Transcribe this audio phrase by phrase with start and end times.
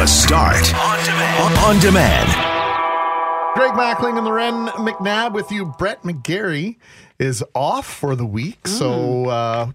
[0.00, 1.58] The Start on demand.
[1.58, 2.28] On demand.
[3.54, 5.66] Greg Mackling and Loren McNabb with you.
[5.78, 6.76] Brett McGarry
[7.18, 9.72] is off for the week, so uh,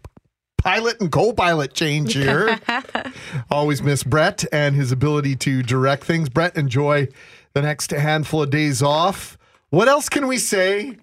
[0.57, 2.59] pilot and co-pilot change here.
[3.51, 6.27] Always miss Brett and his ability to direct things.
[6.29, 7.07] Brett, enjoy
[7.53, 9.37] the next handful of days off.
[9.69, 10.97] What else can we say?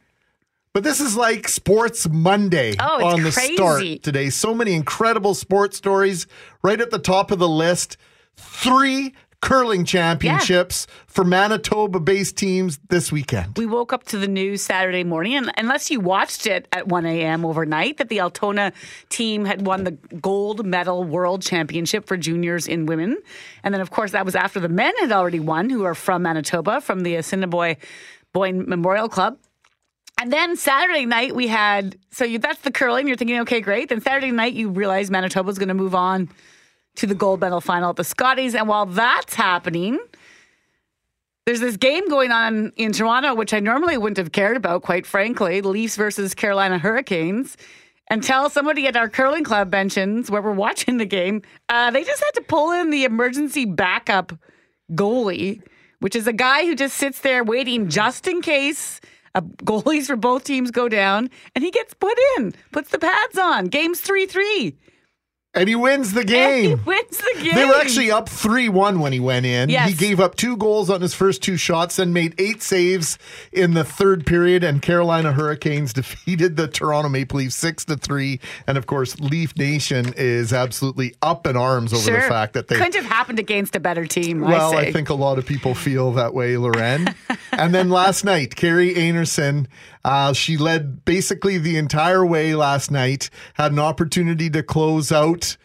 [0.72, 3.54] But this is like Sports Monday Oh, it's on the crazy.
[3.54, 4.30] start today.
[4.30, 6.26] So many incredible sports stories
[6.64, 7.98] right at the top of the list.
[8.36, 13.58] Three curling championships for Manitoba based teams this weekend.
[13.58, 17.04] We woke up to the news Saturday morning, and unless you watched it at 1
[17.04, 17.44] a.m.
[17.44, 18.72] overnight, that the Altona
[19.10, 19.90] team had won the
[20.20, 23.18] gold medal world championship for juniors in women.
[23.64, 26.22] And then, of course, that was after the men had already won, who are from
[26.22, 27.76] Manitoba, from the Assiniboia
[28.32, 29.36] Boyne Memorial Club.
[30.20, 33.08] And then Saturday night, we had so you, that's the curling.
[33.08, 33.88] You're thinking, okay, great.
[33.88, 36.28] Then Saturday night, you realize Manitoba's going to move on
[36.96, 38.54] to the gold medal final at the Scotties.
[38.54, 39.98] And while that's happening,
[41.46, 45.06] there's this game going on in Toronto, which I normally wouldn't have cared about, quite
[45.06, 45.60] frankly.
[45.60, 47.56] Leafs versus Carolina Hurricanes.
[48.10, 52.22] Until somebody at our curling club mentions where we're watching the game, uh, they just
[52.22, 54.32] had to pull in the emergency backup
[54.92, 55.62] goalie,
[56.00, 59.00] which is a guy who just sits there waiting just in case
[59.40, 63.66] goalies for both teams go down, and he gets put in, puts the pads on.
[63.66, 64.76] Game's 3 3.
[65.54, 66.78] And he wins the And game.
[66.78, 67.54] he wins the game.
[67.54, 69.68] They were actually up 3 1 when he went in.
[69.68, 69.90] Yes.
[69.90, 73.18] He gave up two goals on his first two shots and made eight saves
[73.52, 74.64] in the third period.
[74.64, 78.40] And Carolina Hurricanes defeated the Toronto Maple Leafs 6 to 3.
[78.66, 82.76] And of course, Leaf Nation is absolutely up in arms over the fact that they.
[82.76, 84.40] couldn't have happened against a better team.
[84.40, 87.14] Well, I, I, think a lot of people feel that way, Loren.
[87.52, 89.66] and then last night, Kerri Einarson,
[90.04, 95.56] uh, she led basically the entire way last night, had an opportunity to close out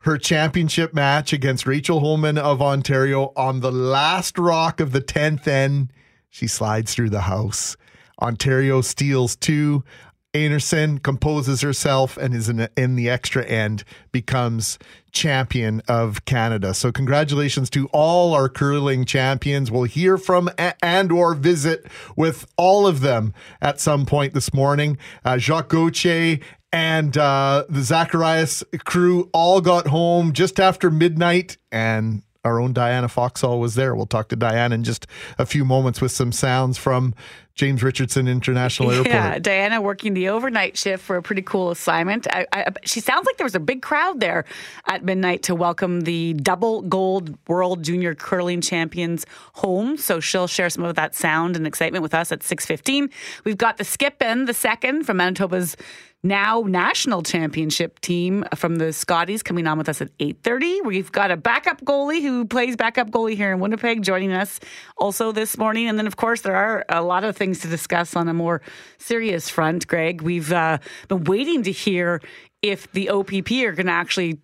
[0.00, 5.46] her championship match against Rachel Homan of Ontario on the last rock of the 10th
[5.46, 5.92] end.
[6.30, 7.76] She slides through the house.
[8.22, 9.84] Ontario steals two.
[10.34, 13.82] Einarson composes herself and is in, in the extra end,
[14.12, 14.78] becomes
[15.18, 16.72] champion of Canada.
[16.72, 19.70] So congratulations to all our curling champions.
[19.70, 20.48] We'll hear from
[20.80, 21.86] and or visit
[22.16, 24.96] with all of them at some point this morning.
[25.24, 26.38] Uh, Jacques Gauthier
[26.72, 33.08] and uh, the Zacharias crew all got home just after midnight and our own Diana
[33.08, 33.94] Foxall was there.
[33.94, 35.06] We'll talk to Diana in just
[35.38, 37.14] a few moments with some sounds from
[37.58, 39.08] James Richardson International Airport.
[39.08, 42.28] Yeah, Diana working the overnight shift for a pretty cool assignment.
[42.30, 44.44] I, I, she sounds like there was a big crowd there
[44.86, 49.96] at midnight to welcome the double gold world junior curling champions home.
[49.96, 53.10] So she'll share some of that sound and excitement with us at six fifteen.
[53.44, 55.76] We've got the skip in the second from Manitoba's
[56.22, 60.84] now national championship team from the Scotties coming on with us at 8.30.
[60.84, 64.58] We've got a backup goalie who plays backup goalie here in Winnipeg joining us
[64.96, 65.88] also this morning.
[65.88, 68.60] And then, of course, there are a lot of things to discuss on a more
[68.98, 70.22] serious front, Greg.
[70.22, 72.20] We've uh, been waiting to hear
[72.62, 74.40] if the OPP are going to actually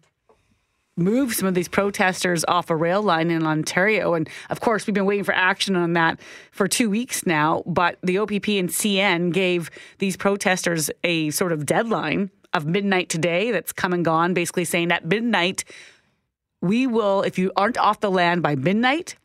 [0.96, 4.14] move some of these protesters off a rail line in Ontario.
[4.14, 6.20] And of course, we've been waiting for action on that
[6.52, 7.62] for two weeks now.
[7.66, 13.50] But the OPP and CN gave these protesters a sort of deadline of midnight today
[13.50, 15.64] that's come and gone, basically saying at midnight,
[16.60, 19.16] we will, if you aren't off the land by midnight,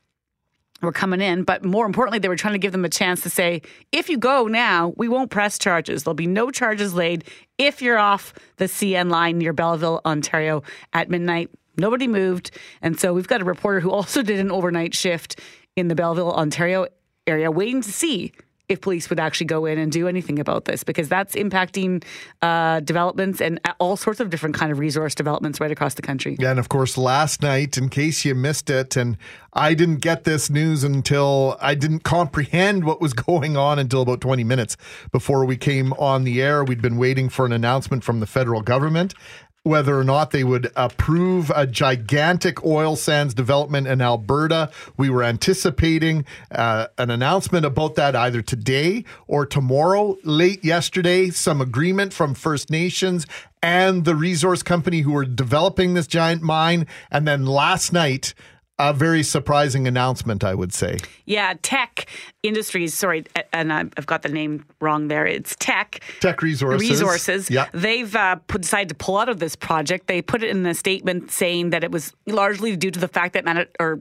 [0.82, 1.44] we're coming in.
[1.44, 4.18] But more importantly, they were trying to give them a chance to say, if you
[4.18, 6.04] go now, we won't press charges.
[6.04, 7.24] There'll be no charges laid
[7.58, 10.64] if you're off the CN line near Belleville, Ontario
[10.94, 11.50] at midnight.
[11.78, 12.52] Nobody moved.
[12.82, 15.40] And so we've got a reporter who also did an overnight shift
[15.76, 16.88] in the Belleville, Ontario
[17.28, 18.34] area, waiting to see
[18.70, 22.04] if police would actually go in and do anything about this because that's impacting
[22.44, 26.38] uh, developments and all sorts of different kind of resource developments right across the country.
[26.40, 29.18] Yeah, and of course, last night, in case you missed it, and
[29.54, 34.22] I didn't get this news until I didn't comprehend what was going on until about
[34.22, 34.78] 20 minutes
[35.12, 36.64] before we came on the air.
[36.64, 39.16] We'd been waiting for an announcement from the federal government
[39.64, 44.72] whether or not they would approve a gigantic oil sands development in Alberta.
[44.98, 50.18] We were anticipating uh, an announcement about that either today or tomorrow.
[50.24, 53.28] Late yesterday, some agreement from First Nations
[53.62, 56.88] and the resource company who were developing this giant mine.
[57.12, 58.34] And then last night,
[58.80, 60.98] a very surprising announcement, I would say.
[61.26, 62.08] Yeah, Teck
[62.42, 62.94] Industries.
[62.94, 65.26] Sorry, and I've got the name wrong there.
[65.26, 66.02] It's Teck.
[66.22, 66.90] Teck Resources.
[66.90, 67.50] Resources.
[67.52, 67.68] Yeah.
[67.74, 70.08] They've uh, put, decided to pull out of this project.
[70.08, 73.34] They put it in a statement saying that it was largely due to the fact
[73.34, 74.00] that Man- or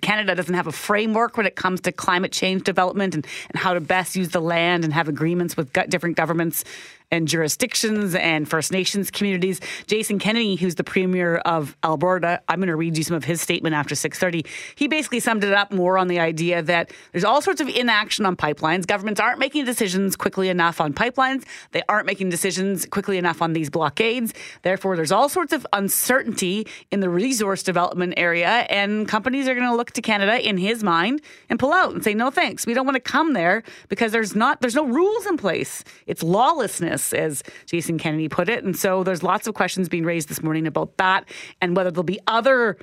[0.00, 3.74] Canada doesn't have a framework when it comes to climate change development and, and how
[3.74, 6.64] to best use the land and have agreements with different governments
[7.10, 9.60] and jurisdictions and First Nations communities.
[9.86, 13.40] Jason Kenney, who's the premier of Alberta, I'm going to read you some of his
[13.40, 14.46] statement after 6:30.
[14.74, 18.26] He basically summed it up more on the idea that there's all sorts of inaction
[18.26, 18.86] on pipelines.
[18.86, 21.44] Governments aren't making decisions quickly enough on pipelines.
[21.72, 24.32] They aren't making decisions quickly enough on these blockades.
[24.62, 29.68] Therefore, there's all sorts of uncertainty in the resource development area, and companies are going
[29.68, 32.74] to look to Canada in his mind and pull out and say, "No thanks, we
[32.74, 35.84] don't want to come there because there's not there's no rules in place.
[36.06, 40.28] It's lawlessness, as Jason Kenney put it." And so there's lots of questions being raised
[40.28, 41.28] this morning about that
[41.60, 42.78] and whether there'll be other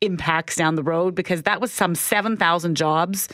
[0.00, 3.28] impacts down the road because that was some 7,000 jobs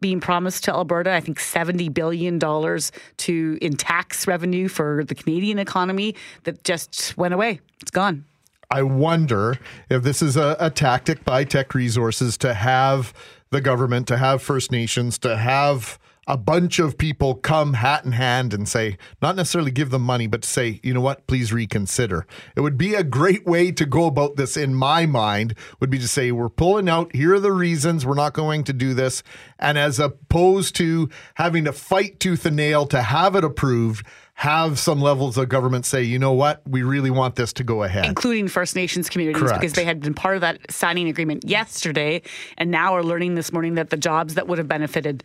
[0.00, 1.12] being promised to Alberta.
[1.12, 7.34] I think $70 billion to in tax revenue for the Canadian economy that just went
[7.34, 7.60] away.
[7.82, 8.24] It's gone.
[8.70, 13.12] I wonder if this is a, a tactic by Teck Resources to have
[13.50, 15.98] the government, to have First Nations, to have
[16.30, 20.28] a bunch of people come hat in hand and say, not necessarily give them money,
[20.28, 22.24] but to say, you know what, please reconsider.
[22.54, 25.98] It would be a great way to go about this, in my mind, would be
[25.98, 29.24] to say, we're pulling out, here are the reasons we're not going to do this.
[29.58, 34.78] And as opposed to having to fight tooth and nail to have it approved, have
[34.78, 38.06] some levels of government say, you know what, we really want this to go ahead.
[38.06, 39.60] Including First Nations communities, Correct.
[39.60, 42.22] because they had been part of that signing agreement yesterday,
[42.56, 45.24] and now are learning this morning that the jobs that would have benefited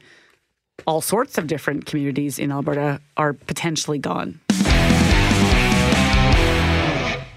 [0.86, 4.40] all sorts of different communities in Alberta are potentially gone.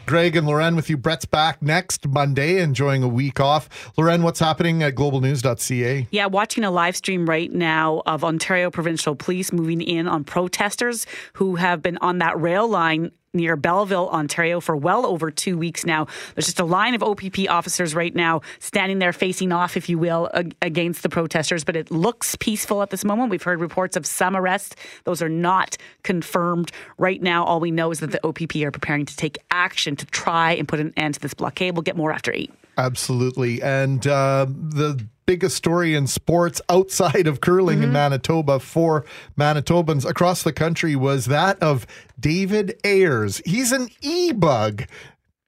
[0.09, 0.97] Greg and Loren with you.
[0.97, 3.93] Brett's back next Monday, enjoying a week off.
[3.99, 6.09] Loren, what's happening at globalnews.ca?
[6.11, 11.07] Yeah, watching a live stream right now of Ontario Provincial Police moving in on protesters
[11.35, 15.87] who have been on that rail line near Belleville, Ontario, for well over two weeks
[15.87, 16.07] now.
[16.35, 19.97] There's just a line of OPP officers right now standing there facing off, if you
[19.97, 20.29] will,
[20.61, 23.31] against the protesters, but it looks peaceful at this moment.
[23.31, 24.77] We've heard reports of some arrests.
[25.05, 26.71] Those are not confirmed.
[26.99, 30.07] Right now, all we know is that the OPP are preparing to take action to
[30.07, 31.75] try and put an end to this blockade.
[31.75, 32.53] We'll get more after eight.
[32.77, 33.63] Absolutely.
[33.63, 39.05] And uh, the biggest story in sports outside of curling in Manitoba for
[39.37, 41.87] Manitobans across the country was that of
[42.19, 43.43] David Ayres.
[43.45, 44.87] He's an e bug.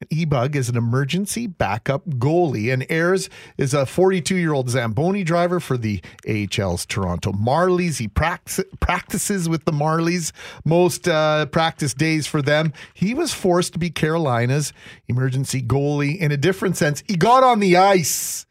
[0.09, 3.29] E-Bug is an emergency backup goalie, and Ayres
[3.59, 7.99] is a 42-year-old Zamboni driver for the AHL's Toronto Marlies.
[7.99, 10.33] He prax- practices with the Marlies
[10.65, 12.73] most uh, practice days for them.
[12.95, 14.73] He was forced to be Carolina's
[15.07, 17.03] emergency goalie in a different sense.
[17.07, 18.47] He got on the ice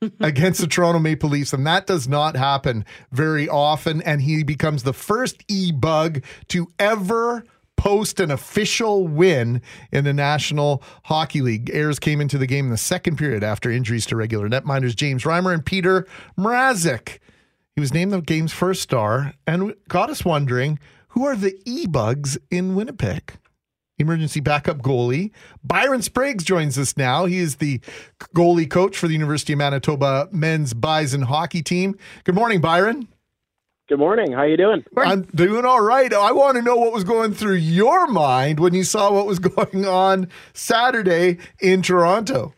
[0.20, 4.02] against the Toronto Maple Leafs, and that does not happen very often.
[4.02, 7.44] And he becomes the first E-Bug to ever
[7.76, 11.70] post an official win in the National Hockey League.
[11.72, 15.24] Ayres came into the game in the second period after injuries to regular netminders James
[15.24, 16.06] Reimer and Peter
[16.38, 17.20] Mrazek.
[17.74, 21.86] He was named the game's first star and got us wondering who are the E
[21.86, 23.38] bugs in Winnipeg?
[24.00, 25.30] Emergency backup goalie.
[25.62, 27.26] Byron Spriggs joins us now.
[27.26, 27.80] He is the
[28.34, 31.96] goalie coach for the University of Manitoba men's Bison hockey team.
[32.24, 33.08] Good morning, Byron.
[33.88, 34.32] Good morning.
[34.32, 34.84] How are you doing?
[34.96, 36.12] I'm doing all right.
[36.14, 39.38] I want to know what was going through your mind when you saw what was
[39.40, 42.54] going on Saturday in Toronto.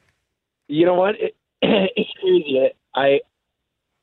[0.68, 1.14] You know what?
[1.18, 2.68] It, it's crazy.
[2.94, 3.20] I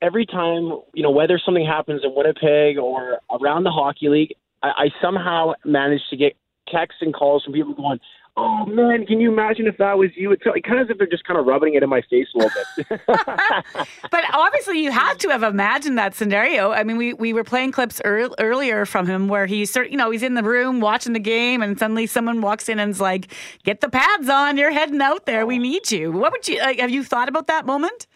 [0.02, 4.68] every time you know whether something happens in Winnipeg or around the hockey league, I,
[4.68, 6.36] I somehow manage to get
[6.70, 8.00] texts and calls from people going,
[8.36, 10.98] "Oh man, can you imagine if that was you?" It's like, kind of as if
[10.98, 13.00] they're just kind of rubbing it in my face a little bit.
[14.10, 16.72] But obviously, you have to have imagined that scenario.
[16.72, 20.10] I mean, we, we were playing clips ear- earlier from him where he's you know,
[20.10, 23.32] he's in the room watching the game, and suddenly someone walks in and's like,
[23.64, 24.56] "Get the pads on!
[24.56, 25.46] You're heading out there.
[25.46, 26.80] We need you." What would you like?
[26.80, 28.06] Have you thought about that moment?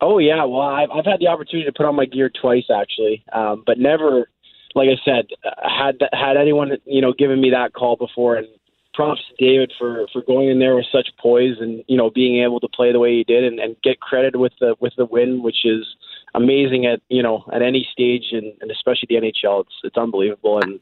[0.00, 3.24] Oh yeah, well I've, I've had the opportunity to put on my gear twice actually,
[3.32, 4.30] um, but never,
[4.78, 5.26] like I said,
[5.62, 8.36] had had anyone you know given me that call before.
[8.36, 8.46] And
[8.94, 12.42] props to David for for going in there with such poise and you know being
[12.42, 15.04] able to play the way he did and, and get credit with the with the
[15.04, 15.86] win, which is
[16.34, 19.60] amazing at you know at any stage and, and especially the NHL.
[19.60, 20.80] It's it's unbelievable and.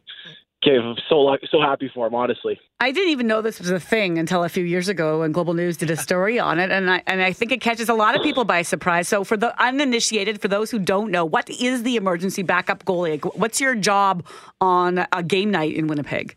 [0.67, 2.59] Okay, I'm so so happy for him, honestly.
[2.81, 5.55] I didn't even know this was a thing until a few years ago when Global
[5.55, 8.17] News did a story on it, and I and I think it catches a lot
[8.17, 9.07] of people by surprise.
[9.07, 13.23] So, for the uninitiated, for those who don't know, what is the emergency backup goalie?
[13.37, 14.27] What's your job
[14.61, 16.35] on a game night in Winnipeg?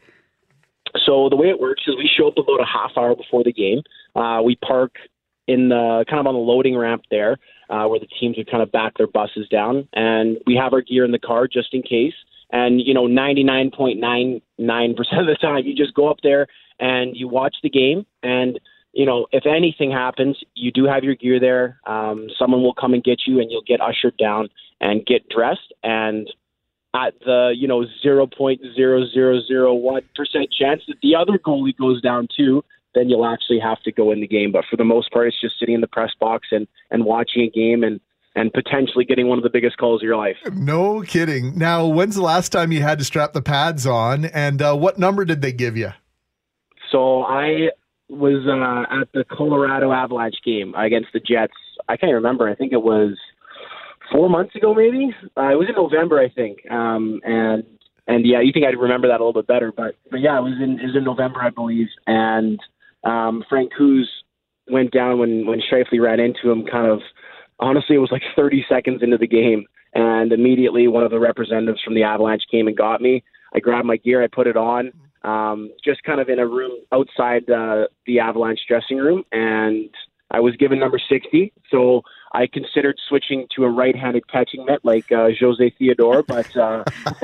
[1.06, 3.54] So the way it works is we show up about a half hour before the
[3.54, 3.82] game.
[4.16, 4.94] Uh, we park
[5.48, 7.38] in the kind of on the loading ramp there,
[7.70, 10.82] uh, where the teams would kind of back their buses down, and we have our
[10.82, 12.14] gear in the car just in case.
[12.52, 16.10] And you know, ninety nine point nine nine percent of the time, you just go
[16.10, 16.48] up there
[16.80, 18.60] and you watch the game, and
[18.94, 21.80] you know, if anything happens, you do have your gear there.
[21.86, 24.50] Um, someone will come and get you, and you'll get ushered down
[24.82, 26.28] and get dressed and
[26.96, 31.38] at the you know zero point zero zero zero one percent chance that the other
[31.38, 32.64] goalie goes down too,
[32.96, 34.52] then you'll actually have to go in the game.
[34.52, 37.44] But for the most part, it's just sitting in the press box and and watching
[37.44, 38.00] a game and
[38.36, 40.38] and potentially getting one of the biggest calls of your life.
[40.54, 41.58] No kidding.
[41.58, 45.00] Now, when's the last time you had to strap the pads on, and uh, what
[45.00, 45.92] number did they give you?
[46.92, 47.70] So I
[48.10, 51.54] was uh, at the Colorado Avalanche game against the Jets.
[51.88, 52.50] I can't remember.
[52.50, 53.18] I think it was
[54.12, 55.14] four months ago, maybe.
[55.38, 56.60] Uh, it was in November, I think.
[56.70, 57.64] Um, and
[58.08, 60.42] and yeah, you think I'd remember that a little bit better, but but yeah, it
[60.42, 61.88] was in it was in November, I believe.
[62.08, 62.60] And
[63.04, 64.06] um, Francouz
[64.70, 66.66] went down when when Scheifele ran into him.
[66.66, 67.02] Kind of
[67.60, 71.82] honestly, it was like 30 seconds into the game, and immediately one of the representatives
[71.84, 73.24] from the Avalanche came and got me.
[73.54, 74.92] I grabbed my gear, I put it on,
[75.24, 79.90] um, just kind of in a room outside uh, the Avalanche dressing room, and
[80.32, 81.52] I was given number 60.
[81.72, 86.84] So I considered switching to a right-handed catching mitt like uh, Jose Theodore, but uh,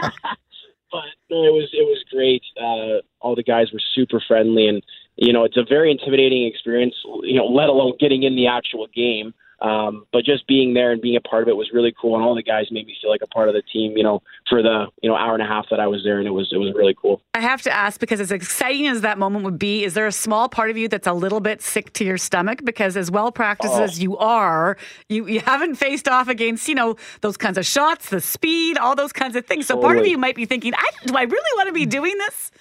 [0.91, 2.43] but no, it was it was great.
[2.59, 4.83] Uh, all the guys were super friendly, and
[5.15, 6.95] you know it's a very intimidating experience.
[7.23, 9.33] You know, let alone getting in the actual game.
[9.61, 12.23] Um, but just being there and being a part of it was really cool, and
[12.23, 13.95] all the guys made me feel like a part of the team.
[13.97, 16.27] You know, for the you know hour and a half that I was there, and
[16.27, 17.21] it was it was really cool.
[17.33, 20.11] I have to ask because as exciting as that moment would be, is there a
[20.11, 22.61] small part of you that's a little bit sick to your stomach?
[22.63, 23.83] Because as well practiced Oh.
[23.83, 24.77] as you are,
[25.09, 28.95] you you haven't faced off against you know those kinds of shots, the speed, all
[28.95, 29.67] those kinds of things.
[29.67, 32.17] So part of you might be thinking, I, do I really want to be doing
[32.17, 32.51] this?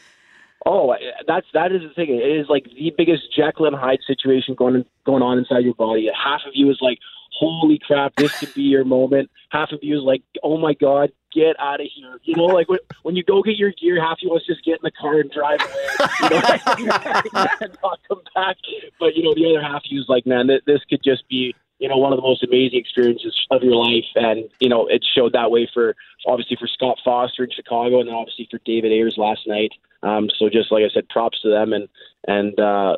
[0.66, 0.94] Oh,
[1.26, 2.09] that's that is the thing.
[2.09, 6.11] It is like the biggest Jekyll and Hyde situation going going on inside your body.
[6.14, 6.99] Half of you is like,
[7.33, 11.12] "Holy crap, this could be your moment." Half of you is like, "Oh my god,
[11.35, 14.12] get out of here!" You know, like when when you go get your gear, half
[14.12, 16.99] of you wants to just get in the car and drive away, you know,
[17.61, 18.56] and not come back.
[18.99, 21.28] But you know, the other half of you is like, "Man, th- this could just
[21.28, 24.87] be." You know, one of the most amazing experiences of your life, and you know
[24.87, 28.61] it showed that way for obviously for Scott Foster in Chicago, and then obviously for
[28.64, 29.73] David Ayres last night.
[30.02, 31.88] Um, so just like I said, props to them and
[32.26, 32.97] and uh,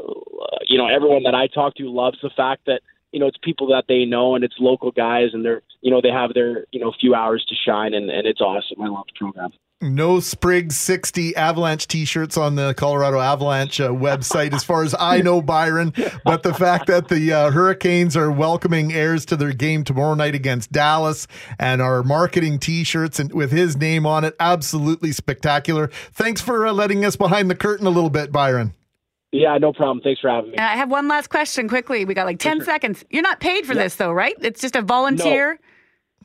[0.66, 3.68] you know everyone that I talk to loves the fact that you know it's people
[3.68, 6.80] that they know and it's local guys and they're you know they have their you
[6.80, 8.82] know few hours to shine and, and it's awesome.
[8.82, 9.50] I love the program.
[9.82, 14.94] No Spriggs 60 Avalanche t shirts on the Colorado Avalanche uh, website, as far as
[14.98, 15.92] I know, Byron.
[16.24, 20.34] But the fact that the uh, Hurricanes are welcoming Ayres to their game tomorrow night
[20.34, 21.26] against Dallas
[21.58, 25.88] and are marketing t shirts with his name on it, absolutely spectacular.
[26.12, 28.72] Thanks for uh, letting us behind the curtain a little bit, Byron.
[29.30, 30.00] Yeah, no problem.
[30.00, 30.56] Thanks for having me.
[30.56, 32.06] I have one last question quickly.
[32.06, 33.04] We got like 10 seconds.
[33.10, 34.34] You're not paid for this though, right?
[34.40, 35.58] It's just a volunteer.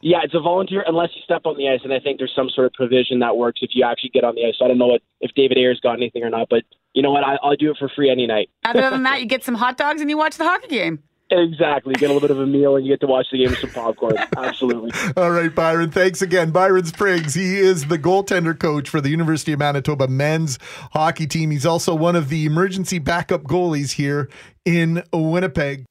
[0.02, 2.50] Yeah, it's a volunteer unless you step on the ice, and I think there's some
[2.50, 4.56] sort of provision that works if you actually get on the ice.
[4.58, 7.12] So I don't know what, if David Ayres got anything or not, but you know
[7.12, 7.24] what?
[7.24, 8.50] I, I'll do it for free any night.
[8.66, 11.04] Other than that, you get some hot dogs and you watch the hockey game.
[11.32, 11.94] Exactly.
[11.94, 13.60] Get a little bit of a meal and you get to watch the game with
[13.60, 14.18] some popcorn.
[14.38, 14.92] Absolutely.
[15.16, 15.90] All right, Byron.
[15.90, 16.52] Thanks again.
[16.52, 17.34] Byron Spriggs.
[17.34, 20.60] He is the goaltender coach for the University of Manitoba men's
[20.92, 21.52] hockey team.
[21.52, 24.30] He's also one of the emergency backup goalies here
[24.66, 25.86] in Winnipeg.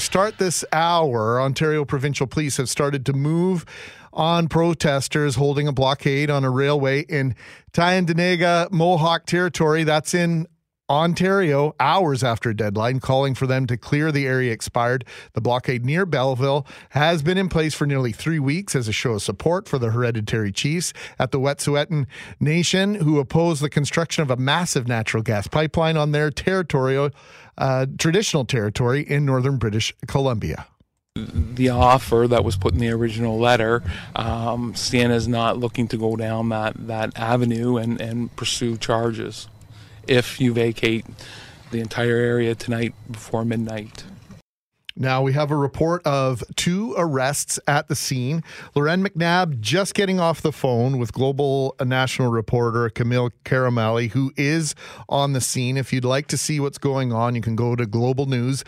[0.00, 3.66] To start this hour, Ontario Provincial Police have started to move
[4.14, 7.36] on protesters holding a blockade on a railway in
[7.74, 9.84] Tyendinaga Mohawk territory.
[9.84, 10.46] That's in
[10.90, 15.04] Ontario, hours after deadline, calling for them to clear the area expired.
[15.34, 19.12] The blockade near Belleville has been in place for nearly three weeks as a show
[19.12, 22.06] of support for the hereditary chiefs at the Wet'suwet'en
[22.40, 27.10] Nation, who oppose the construction of a massive natural gas pipeline on their territorial,
[27.56, 30.66] uh, traditional territory in northern British Columbia.
[31.14, 33.82] the offer that was put in the original letter,
[34.16, 39.46] um, is not looking to go down that, that avenue and, and pursue charges
[40.10, 41.06] if you vacate
[41.70, 44.04] the entire area tonight before midnight.
[44.96, 48.42] Now we have a report of two arrests at the scene.
[48.74, 54.74] Loren McNabb just getting off the phone with global national reporter Kamil Karamali, who is
[55.08, 55.76] on the scene.
[55.78, 58.64] If you'd like to see what's going on, you can go to globalnews.ca.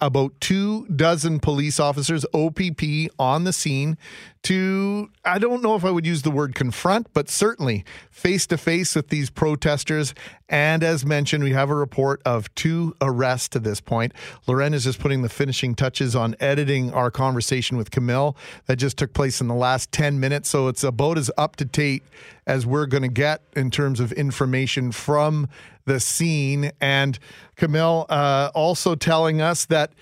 [0.00, 3.96] About two dozen police officers, OPP, on the scene
[4.42, 8.56] to, I don't know if I would use the word confront, but certainly face to
[8.56, 10.14] face with these protesters.
[10.48, 14.12] And as mentioned, we have a report of two arrests to this point.
[14.46, 18.96] Loren is just putting the finishing touches on editing our conversation with Kamil that just
[18.96, 20.48] took place in the last 10 minutes.
[20.48, 22.02] So it's about as up to date
[22.46, 25.48] as we're going to get in terms of information from
[25.84, 26.72] the scene.
[26.80, 27.18] And
[27.56, 29.92] Kamil uh, also telling us that.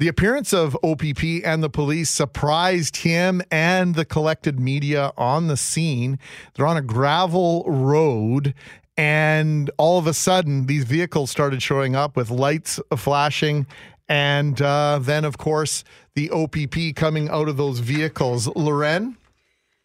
[0.00, 5.58] The appearance of OPP and the police surprised him and the collected media on the
[5.58, 6.18] scene.
[6.54, 8.54] They're on a gravel road,
[8.96, 13.66] and all of a sudden, these vehicles started showing up with lights flashing
[14.08, 18.48] And uh, then, of course, the OPP coming out of those vehicles.
[18.56, 19.18] Loren?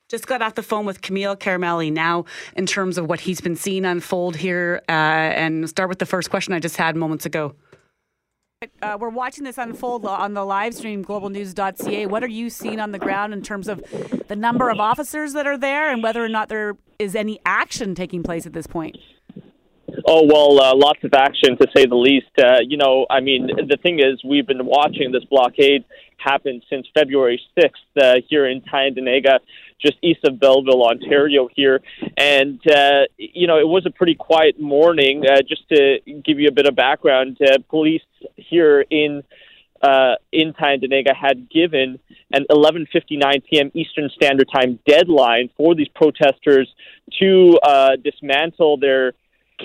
[0.08, 2.24] Just got off the phone with Kamil Karamali now
[2.56, 4.82] in terms of what he's been seeing unfold here.
[4.88, 7.54] Uh, and start with the first question I just had moments ago.
[8.82, 12.06] Uh, we're watching this unfold on the live stream, globalnews.ca.
[12.08, 13.84] What are you seeing on the ground in terms of
[14.28, 17.96] the number of officers that are there and whether or not there is any action
[17.96, 18.98] taking place at this point?
[20.08, 22.28] Oh well, uh, lots of action to say the least.
[22.38, 25.86] Uh, you know, I mean, the thing is, we've been watching this blockade
[26.18, 29.40] happen since February sixth uh, here in Tyendinaga,
[29.82, 31.48] just east of Belleville, Ontario.
[31.54, 31.82] Here,
[32.18, 35.24] and uh, you know, it was a pretty quiet morning.
[35.26, 38.02] Uh, just to give you a bit of background, uh, police
[38.36, 39.24] here in
[39.82, 42.00] uh, in Tyendinaga had given
[42.32, 43.72] an 11:59 p.m.
[43.74, 46.68] Eastern Standard Time deadline for these protesters
[47.20, 49.14] to uh, dismantle their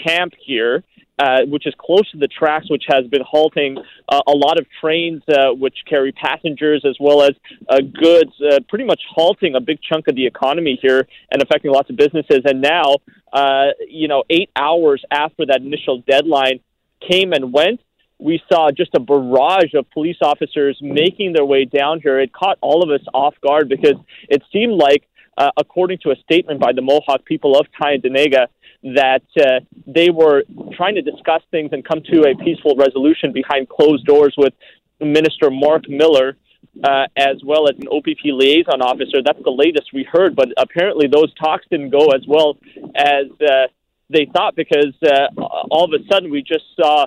[0.07, 0.85] camp here,
[1.21, 3.77] uh, which is close to the tracks, which has been halting
[4.09, 7.33] uh, a lot of trains uh, which carry passengers as well as
[7.69, 11.71] uh, goods, uh, pretty much halting a big chunk of the economy here and affecting
[11.71, 12.41] lots of businesses.
[12.47, 12.97] And now,
[13.33, 16.61] uh, you know, eight hours after that initial deadline
[17.07, 17.81] came and went,
[18.19, 22.19] we saw just a barrage of police officers making their way down here.
[22.19, 23.97] It caught all of us off guard because
[24.29, 25.05] it seemed like,
[25.41, 28.47] uh, according to a statement by the Mohawk people of Tyendinaga,
[28.83, 30.45] that uh, they were
[30.77, 34.53] trying to discuss things and come to a peaceful resolution behind closed doors with
[35.01, 36.37] Minister Mark Miller.
[36.85, 39.23] Uh, as well as an OPP liaison officer.
[39.25, 42.59] That's the latest we heard, but apparently those talks didn't go as well
[42.95, 43.67] as uh,
[44.09, 45.29] they thought because uh,
[45.71, 47.07] all of a sudden we just saw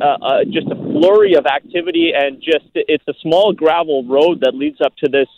[0.00, 4.54] uh, uh, just a flurry of activity and just it's a small gravel road that
[4.54, 5.28] leads up to this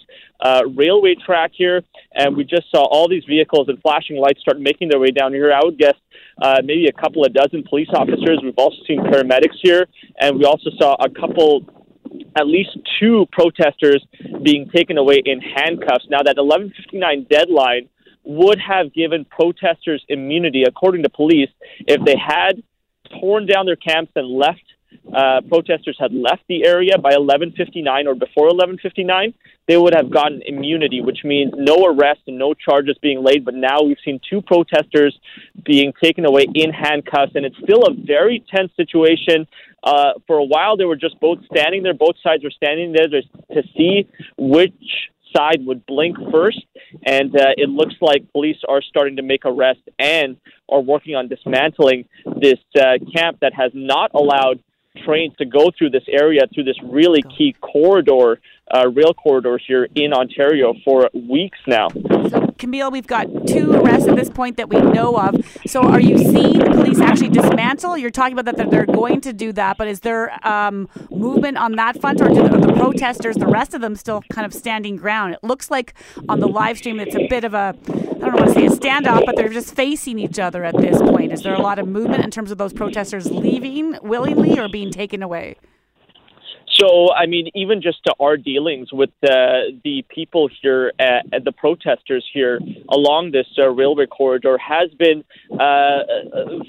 [0.40, 1.82] uh, railway track here,
[2.14, 5.32] and we just saw all these vehicles and flashing lights start making their way down
[5.32, 5.52] here.
[5.52, 5.94] I would guess
[6.40, 8.40] uh, maybe a couple of dozen police officers.
[8.42, 9.86] We've also seen paramedics here,
[10.20, 11.64] and we also saw a couple
[12.38, 12.70] at least
[13.00, 14.04] two protesters
[14.42, 16.06] being taken away in handcuffs.
[16.10, 17.88] Now that 11:59 deadline
[18.24, 21.50] would have given protesters immunity, according to police,
[21.86, 22.62] if they had
[23.20, 24.62] torn down their camps and left
[25.14, 29.34] uh, protesters had left the area by 11:59 or before 11:59,
[29.66, 33.44] they would have gotten immunity, which means no arrest and no charges being laid.
[33.44, 35.16] But now we've seen two protesters
[35.64, 39.46] being taken away in handcuffs, and it's still a very tense situation.
[39.82, 41.94] Uh, for a while, they were just both standing there.
[41.94, 43.22] Both sides were standing there to,
[43.54, 44.74] to see which
[45.34, 46.64] side would blink first,
[47.04, 50.36] and uh, it looks like police are starting to make arrests and
[50.68, 52.08] are working on dismantling
[52.40, 54.62] this uh, camp that has not allowed
[55.04, 58.40] trains to go through this area through this really key corridor
[58.72, 61.88] uh, rail corridors here in Ontario for weeks now.
[61.88, 65.36] So, Kamil, we've got two arrests at this point that we know of.
[65.66, 67.96] So, are you seeing police actually dismantle?
[67.96, 71.72] You're talking about that they're going to do that, but is there um, movement on
[71.72, 75.34] that front, or do the protesters, the rest of them, still kind of standing ground?
[75.34, 75.94] It looks like
[76.28, 78.70] on the live stream it's a bit of a, I don't want to say a
[78.70, 81.32] standoff, but they're just facing each other at this point.
[81.32, 84.90] Is there a lot of movement in terms of those protesters leaving willingly or being
[84.90, 85.56] taken away?
[86.78, 91.44] So, I mean, even just to our dealings with uh, the people here, at, at,
[91.44, 92.60] the protesters here
[92.90, 96.00] along this uh, railway corridor, has been uh,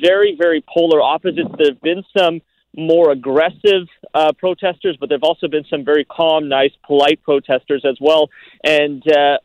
[0.01, 1.49] very, very polar opposites.
[1.57, 2.41] There have been some
[2.77, 7.83] more aggressive uh, protesters, but there have also been some very calm, nice, polite protesters
[7.83, 8.29] as well.
[8.63, 9.37] And uh,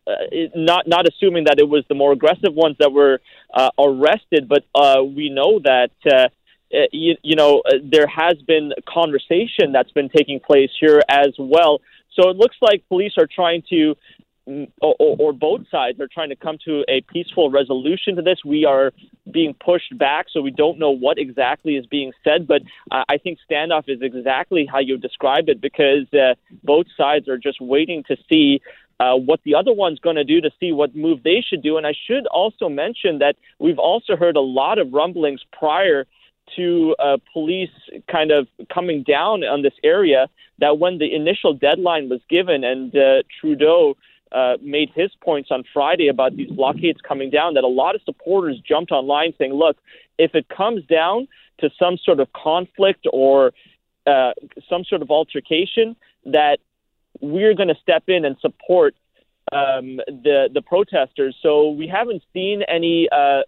[0.54, 3.20] not not assuming that it was the more aggressive ones that were
[3.52, 4.64] uh, arrested, but
[5.02, 6.28] we know that uh,
[6.92, 11.80] you, you know, uh, there has been conversation that's been taking place here as well.
[12.14, 13.94] So it looks like police are trying to,
[14.48, 18.38] mm, or, or, both sides are trying to come to a peaceful resolution to this.
[18.44, 18.92] We are
[19.30, 22.46] being pushed back, so we don't know what exactly is being said.
[22.46, 27.28] But uh, I think standoff is exactly how you described it because uh, both sides
[27.28, 28.60] are just waiting to see
[29.00, 31.76] uh, what the other one's going to do to see what move they should do.
[31.76, 36.06] And I should also mention that we've also heard a lot of rumblings prior
[36.56, 37.70] to uh, police
[38.10, 40.28] kind of coming down on this area
[40.58, 43.96] that when the initial deadline was given and uh, Trudeau
[44.32, 48.02] uh, made his points on Friday about these blockades coming down, that a lot of
[48.02, 49.76] supporters jumped online saying, look,
[50.18, 51.28] if it comes down
[51.58, 53.52] to some sort of conflict or
[54.06, 54.32] uh,
[54.68, 56.58] some sort of altercation, that
[57.20, 58.94] we're going to step in and support
[59.52, 61.36] um, the the protesters.
[61.42, 63.42] So we haven't seen any uh,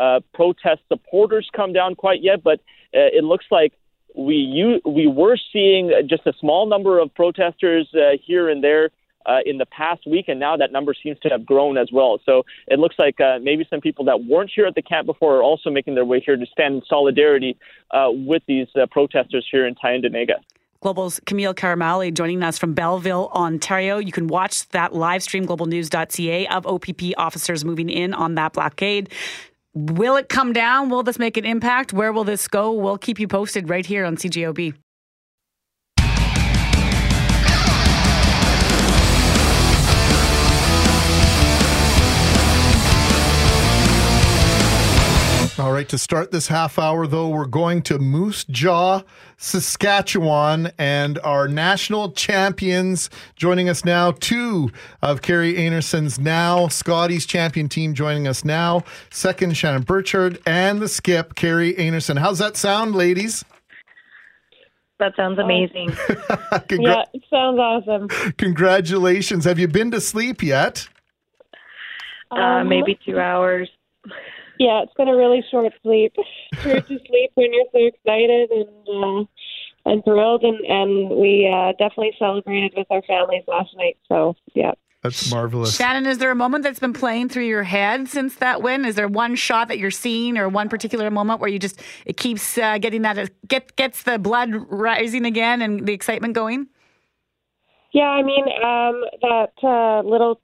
[0.00, 2.60] uh, protest supporters come down quite yet, but
[2.94, 3.72] uh, it looks like
[4.14, 8.90] we we were seeing just a small number of protesters uh, here and there
[9.26, 12.18] uh, in the past week, and now that number seems to have grown as well.
[12.24, 15.36] So it looks like uh, maybe some people that weren't here at the camp before
[15.36, 17.56] are also making their way here to stand in solidarity
[17.90, 20.36] uh, with these uh, protesters here in Tyendinaga.
[20.80, 23.98] Global's Kamil Karamali joining us from Belleville, Ontario.
[23.98, 29.12] You can watch that live stream, globalnews.ca, of OPP officers moving in on that blockade.
[29.74, 30.88] Will it come down?
[30.88, 31.92] Will this make an impact?
[31.92, 32.72] Where will this go?
[32.72, 34.74] We'll keep you posted right here on CJOB.
[45.58, 49.02] All right, to start this half hour, though, we're going to Moose Jaw,
[49.38, 54.12] Saskatchewan, and our national champions joining us now.
[54.12, 54.70] Two
[55.02, 58.84] of Kerri Einarson's now, Scotties champion team joining us now.
[59.10, 62.18] Second, Shannon Birchard, and the skip, Kerri Einarson.
[62.20, 63.44] How's that sound, ladies?
[65.00, 65.88] That sounds amazing.
[65.90, 68.06] Congra- Yeah, it sounds awesome.
[68.36, 69.44] Congratulations.
[69.44, 70.88] Have you been to sleep yet?
[72.30, 73.68] uh, Um, maybe two hours.
[74.58, 76.14] Yeah, it's been a really short sleep.
[76.54, 79.24] Hard to sleep when you're so excited and uh,
[79.84, 83.96] and thrilled, and and we uh, definitely celebrated with our families last night.
[84.08, 84.72] So yeah.
[85.02, 85.76] That's marvelous.
[85.76, 88.84] Shannon, is there a moment that's been playing through your head since that win?
[88.84, 92.16] Is there one shot that you're seeing, or one particular moment where you just it
[92.16, 96.66] keeps uh, getting that get gets the blood rising again and the excitement going?
[97.92, 100.40] Yeah, I mean um, that uh, little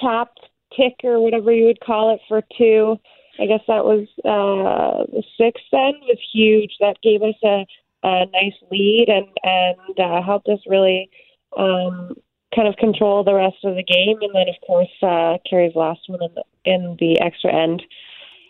[0.00, 0.30] tap
[0.76, 2.98] tick or whatever you would call it for two.
[3.38, 6.72] I guess that was uh, the sixth then was huge.
[6.80, 7.66] That gave us a,
[8.02, 11.10] a nice lead and and uh, helped us really
[11.56, 12.14] um,
[12.54, 14.18] kind of control the rest of the game.
[14.20, 17.82] And then of course uh, Kerri's last one in the, in the extra end.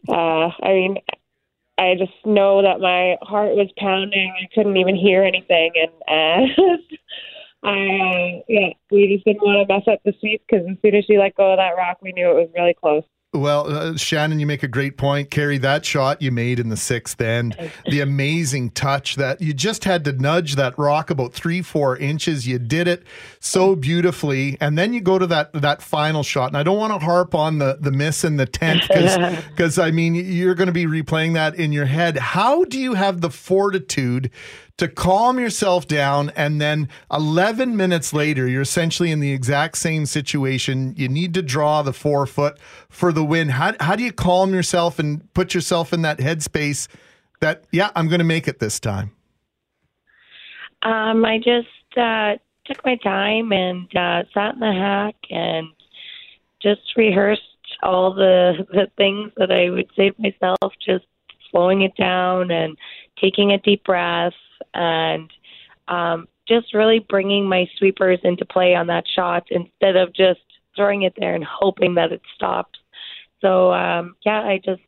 [0.08, 0.96] Uh, I mean,
[1.76, 4.32] I just know that my heart was pounding.
[4.40, 6.62] I couldn't even hear anything, and uh,
[7.62, 10.94] I uh, yeah, we just didn't want to mess up the sweep because as soon
[10.94, 13.04] as she let go of that rock, we knew it was really close.
[13.34, 15.30] Well, uh, Shannon, you make a great point.
[15.30, 19.84] Kerri, that shot you made in the sixth end, the amazing touch that you just
[19.84, 22.46] had to nudge that rock about three, four inches.
[22.46, 23.02] You did it
[23.38, 24.56] so beautifully.
[24.62, 26.48] And then you go to that that final shot.
[26.48, 29.78] And I don't want to harp on the, the miss in the 10th because because,
[29.78, 32.16] I mean, you're going to be replaying that in your head.
[32.16, 34.30] How do you have the fortitude
[34.78, 40.06] to calm yourself down and then 11 minutes later you're essentially in the exact same
[40.06, 40.94] situation.
[40.96, 43.50] You need to draw the four foot for the win.
[43.50, 46.88] How, how do you calm yourself and put yourself in that headspace
[47.40, 49.12] that yeah i'm going to make it this time?
[50.82, 55.66] Um, I just uh, took my time and uh, sat in the hack and
[56.62, 57.42] just rehearsed
[57.82, 61.04] all the the things that I would say to myself, just
[61.50, 62.76] slowing it down and
[63.20, 64.32] taking a deep breath
[64.74, 65.30] and
[65.88, 70.40] um, just really bringing my sweepers into play on that shot instead of just
[70.76, 72.78] throwing it there and hoping that it stops.
[73.40, 74.82] So um, yeah, I just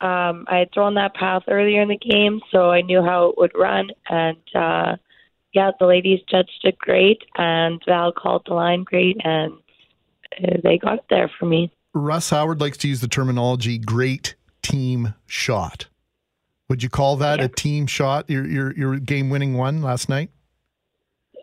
[0.00, 3.38] um, I had thrown that path earlier in the game, so I knew how it
[3.38, 4.38] would run and.
[4.54, 4.96] Uh,
[5.52, 9.54] yeah, the ladies judged it great, and Val called the line great, and
[10.38, 11.72] uh, they got there for me.
[11.92, 15.86] russ howard likes to use the terminology great team shot
[16.70, 18.30] would you call that a team shot?
[18.30, 20.30] Your your, your game winning one last night?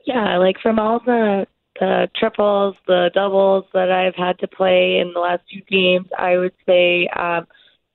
[0.06, 1.46] Yeah, like from all the
[1.80, 6.38] the triples, the doubles that I've had to play in the last few games, I
[6.38, 7.46] would say um,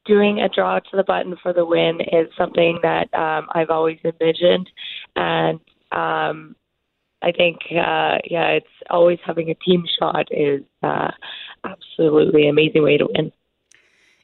[0.04, 3.98] doing a draw to the button for the win is something that um, I've always
[4.04, 4.70] envisioned,
[5.16, 5.58] and
[5.90, 6.54] um,
[7.22, 11.10] I think uh, yeah, it's always having a team shot is uh,
[11.64, 13.32] absolutely amazing way to win.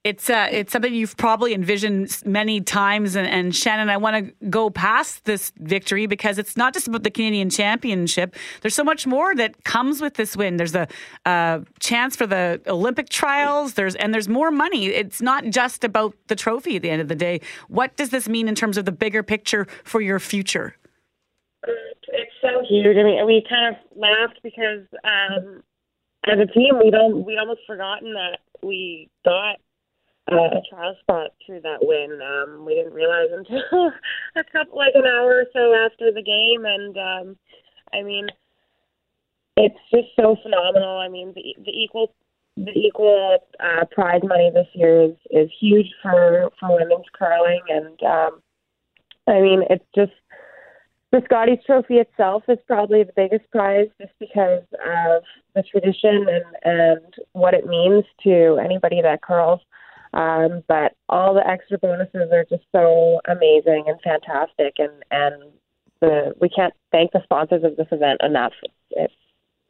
[0.04, 4.46] It's uh, it's something you've probably envisioned many times, and, and Shannon, I want to
[4.48, 8.36] go past this victory because it's not just about the Canadian Championship.
[8.60, 10.56] There's so much more that comes with this win.
[10.56, 10.86] There's a
[11.26, 13.74] uh, chance for the Olympic trials.
[13.74, 14.86] There's and there's more money.
[14.86, 17.40] It's not just about the trophy at the end of the day.
[17.68, 20.76] What does this mean in terms of the bigger picture for your future?
[21.66, 22.96] It's so huge.
[22.96, 25.62] I mean, we kind of laughed because um,
[26.26, 29.56] as a team, we don't we almost forgotten that we got
[30.30, 32.20] uh, a trial spot through that win.
[32.20, 33.90] Um, we didn't realize until
[34.36, 37.36] a couple like an hour or so after the game, and um,
[37.92, 38.26] I mean,
[39.56, 40.98] it's just so phenomenal.
[40.98, 42.12] I mean, the the equal
[42.56, 48.02] the equal uh, prize money this year is is huge for for women's curling, and
[48.02, 48.42] um,
[49.26, 50.12] I mean, it's just
[51.10, 55.22] the Scotties Trophy itself is probably the biggest prize just because of
[55.54, 59.60] the tradition and, and what it means to anybody that curls.
[60.14, 65.52] Um, but all the extra bonuses are just so amazing and fantastic, and and
[66.00, 68.52] the we can't thank the sponsors of this event enough.
[68.90, 69.12] It's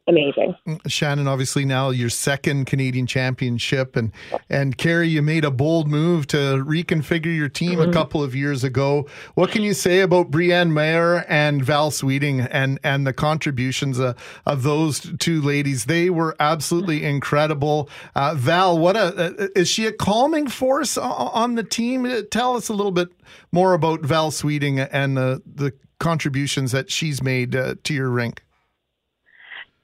[0.09, 0.57] amazing.
[0.87, 4.13] Shannon, obviously now your second Canadian championship, and
[4.49, 8.65] and Kerri, you made a bold move to reconfigure your team a couple of years
[8.65, 9.07] ago.
[9.35, 14.17] What can you say about Briane Meilleur and Val Sweeting and and the contributions of,
[14.47, 15.85] of those two ladies?
[15.85, 17.89] They were absolutely incredible.
[18.15, 22.05] Uh, Val, what a is she a calming force on the team?
[22.05, 23.09] Uh, Tell us a little bit
[23.53, 28.43] more about Val Sweeting and the the contributions that she's made uh, to your rink.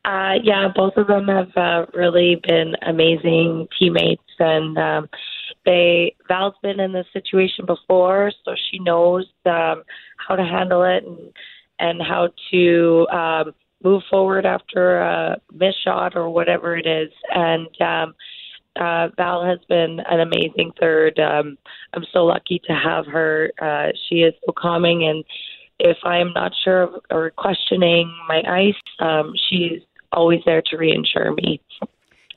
[0.05, 5.09] Uh, yeah, both of them have uh, really been amazing teammates, and um,
[5.65, 9.83] they Val's been in this situation before, so she knows um,
[10.17, 11.33] how to handle it and
[11.79, 17.11] and how to um, move forward after a missed shot or whatever it is.
[17.31, 18.15] And um,
[18.77, 21.19] uh, Val has been an amazing third.
[21.19, 21.57] Um,
[21.95, 23.51] I'm so lucky to have her.
[23.61, 25.25] Uh, she is so calming and
[25.81, 29.81] if I am not sure or questioning my ice, um, she's
[30.15, 31.61] always there to reinsure me.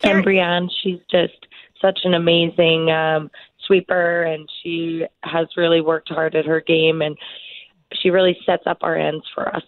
[0.04, 1.48] And Briane, she's just
[1.82, 3.32] such an amazing um,
[3.66, 7.18] sweeper, and she has really worked hard at her game, and
[7.94, 9.64] she really sets up our ends for us.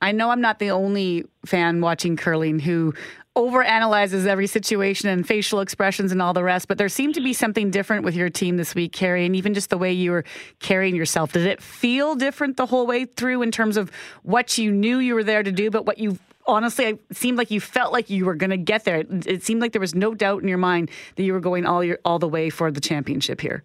[0.00, 2.94] I know I'm not the only fan watching curling who
[3.36, 7.32] overanalyzes every situation and facial expressions and all the rest, but there seemed to be
[7.32, 10.24] something different with your team this week, Kerri, and even just the way you were
[10.60, 11.32] carrying yourself.
[11.32, 15.14] Did it feel different the whole way through in terms of what you knew you
[15.14, 18.24] were there to do, but what you honestly it seemed like you felt like you
[18.24, 19.04] were going to get there?
[19.08, 21.84] It, seemed like there was no doubt in your mind that you were going all
[21.84, 23.62] your all the way for the championship here.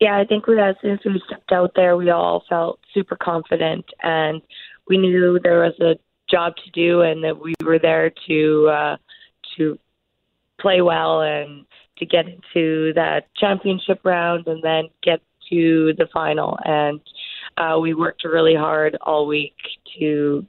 [0.00, 3.16] Yeah, I think we, as soon as we stepped out there, we all felt super
[3.16, 4.42] confident, and
[4.88, 5.94] we knew there was a
[6.28, 8.96] job to do, and that we were there to uh,
[9.56, 9.78] to
[10.60, 11.66] play well and
[11.98, 16.58] to get into that championship round, and then get to the final.
[16.64, 17.00] And
[17.56, 19.54] uh, we worked really hard all week
[20.00, 20.44] to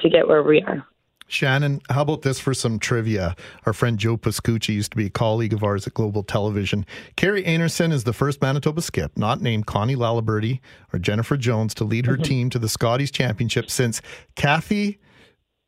[0.00, 0.86] to get where we are.
[1.26, 3.34] Shannon, how about this for some trivia?
[3.64, 6.84] Our friend Joe Pascucci used to be a colleague of ours at Global Television.
[7.16, 10.60] Kerri Einarson is the first Manitoba skip, not named Connie Laliberte
[10.92, 14.02] or Jennifer Jones, to lead her team to the Scotties Championship since
[14.36, 14.98] Cathy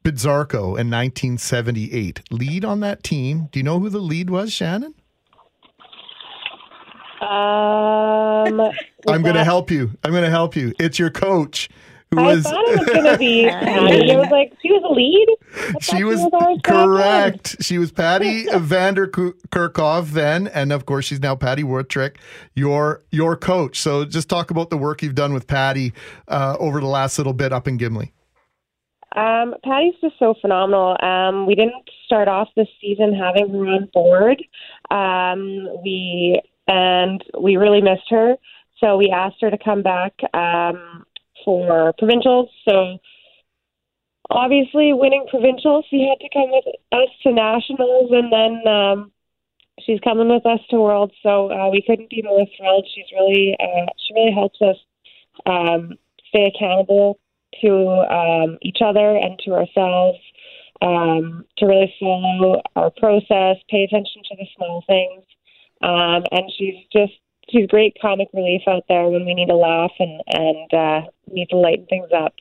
[0.04, 2.20] Pidzarko in 1978.
[2.30, 3.48] Lead on that team.
[3.50, 4.94] Do you know who the lead was, Shannon?
[7.20, 8.60] Um,
[9.08, 9.90] I'm going to help you.
[10.04, 10.74] I'm going to help you.
[10.78, 11.70] It's your coach.
[12.12, 14.12] Who I was thought it was going to be Patty.
[14.12, 15.26] I was like, she was a lead.
[15.76, 16.86] I thought she was ours back then.
[16.86, 17.56] correct.
[17.60, 22.16] She was Patty Vandekerckhove then, and of course she's now Patty Wuthrich,
[22.54, 23.80] your your coach.
[23.80, 25.92] So just talk about the work you've done with Patty
[26.28, 28.12] uh, over the last little bit up in Gimli.
[29.16, 30.96] Um, Patty's just so phenomenal.
[31.02, 34.42] Um, we didn't start off this season having her on board.
[34.90, 38.36] Um, we and we really missed her,
[38.78, 41.05] so we asked her to come back um,
[41.46, 42.50] for provincials.
[42.68, 42.98] So
[44.28, 49.12] obviously, winning provincials, she had to come with us to nationals, and then um,
[49.80, 51.14] she's coming with us to worlds.
[51.22, 52.86] So uh, we couldn't be more thrilled.
[52.94, 54.76] She's really uh, she really helps us
[55.46, 55.94] um,
[56.28, 57.18] stay accountable
[57.62, 57.70] to
[58.10, 60.18] um, each other and to ourselves,
[60.82, 65.24] um, to really follow our process, pay attention to the small things.
[65.82, 67.12] Um, and she's just
[67.50, 71.48] she's great comic relief out there when we need a laugh and and uh, need
[71.50, 72.34] to lighten things up.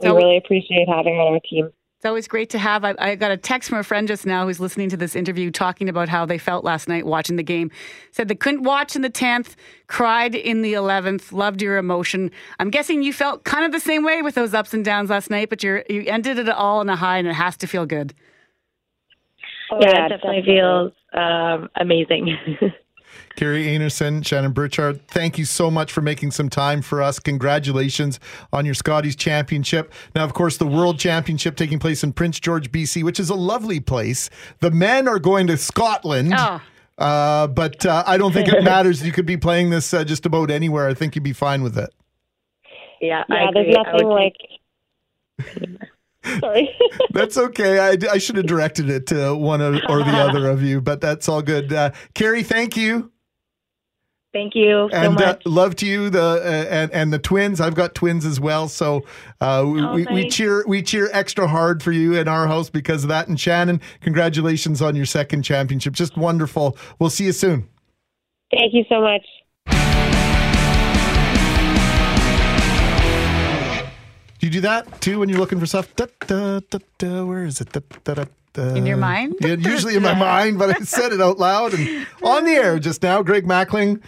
[0.00, 1.70] We really appreciate having her on our team.
[1.96, 2.84] It's always great to have.
[2.84, 5.50] I, I got a text from a friend just now who's listening to this interview
[5.50, 7.72] talking about how they felt last night watching the game.
[8.12, 9.56] Said they couldn't watch in the 10th,
[9.88, 12.30] cried in the 11th, loved your emotion.
[12.60, 15.28] I'm guessing you felt kind of the same way with those ups and downs last
[15.28, 17.84] night, but you're, you ended it all on a high and it has to feel
[17.84, 18.14] good.
[19.72, 22.38] Oh, yeah, it definitely, feels um, amazing.
[23.38, 27.20] Kerri Einarson, Shannon Birchard, thank you so much for making some time for us.
[27.20, 28.18] Congratulations
[28.52, 29.92] on your Scotties Championship.
[30.16, 33.36] Now, of course, the World Championship taking place in Prince George, BC, which is a
[33.36, 34.28] lovely place.
[34.58, 36.34] The men are going to Scotland.
[36.36, 36.60] Oh.
[36.98, 39.06] Uh, but uh, I don't think it matters.
[39.06, 40.88] You could be playing this uh, just about anywhere.
[40.88, 41.94] I think you'd be fine with it.
[43.00, 43.82] yeah, I Yeah, there's agree.
[43.84, 44.36] Nothing would like.
[46.40, 46.76] Sorry.
[47.12, 47.78] That's okay.
[47.78, 51.00] I, I should have directed it to one of, or the other of you, but
[51.00, 51.72] that's all good.
[51.72, 53.12] Uh, Kerri, thank you.
[54.32, 55.46] Thank you so and uh, much.
[55.46, 57.62] love to you the uh, and and the twins.
[57.62, 59.04] I've got twins as well, so
[59.40, 62.68] uh, we, Oh, we, we cheer we cheer extra hard for you in our house
[62.68, 63.28] because of that.
[63.28, 65.94] And Shannon, congratulations on your second championship.
[65.94, 66.76] Just wonderful.
[66.98, 67.68] We'll see you soon.
[68.50, 69.22] Thank you so much.
[74.38, 75.94] Do you do that too when you're looking for stuff?
[75.96, 76.60] Da, da,
[76.98, 77.76] da, where is it?
[78.58, 78.74] Da.
[78.74, 79.36] In your mind?
[79.40, 82.80] Yeah, usually in my mind, but I said it out loud and on the air
[82.80, 83.22] just now.
[83.22, 84.02] Greg Mackling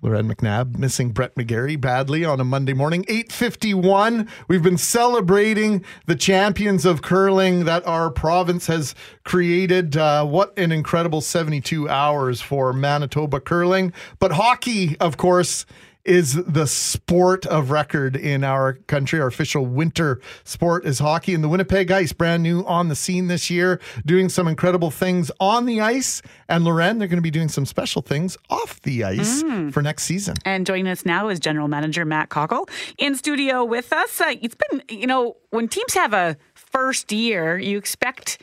[0.00, 3.04] Loren McNabb missing Brett McGarry badly on a Monday morning.
[3.08, 4.26] 851.
[4.48, 9.98] We've been celebrating the champions of curling that our province has created.
[9.98, 13.92] Uh, what an incredible 72 hours for Manitoba curling.
[14.18, 15.66] But hockey, of course,
[16.04, 19.20] is the sport of record in our country.
[19.20, 23.28] Our official winter sport is hockey, and the Winnipeg Ice, brand new on the scene
[23.28, 26.20] this year, doing some incredible things on the ice.
[26.48, 29.72] And Loren, they're going to be doing some special things off the ice Mm.
[29.72, 30.34] for next season.
[30.44, 34.20] And joining us now is General Manager Matt Cockell in studio with us.
[34.20, 38.38] Uh, it's been, you know, when teams have a first year, you expect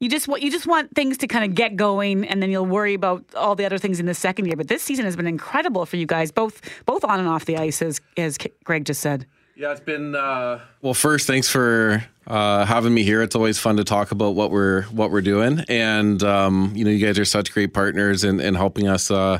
[0.00, 2.66] you just want you just want things to kind of get going, and then you'll
[2.66, 4.56] worry about all the other things in the second year.
[4.56, 7.56] But this season has been incredible for you guys, both both on and off the
[7.56, 9.26] ice, as as Greg just said.
[9.56, 10.94] Yeah, it's been uh, well.
[10.94, 13.22] First, thanks for uh, having me here.
[13.22, 16.90] It's always fun to talk about what we're what we're doing, and um, you know,
[16.90, 19.12] you guys are such great partners in, in helping us.
[19.12, 19.38] Uh,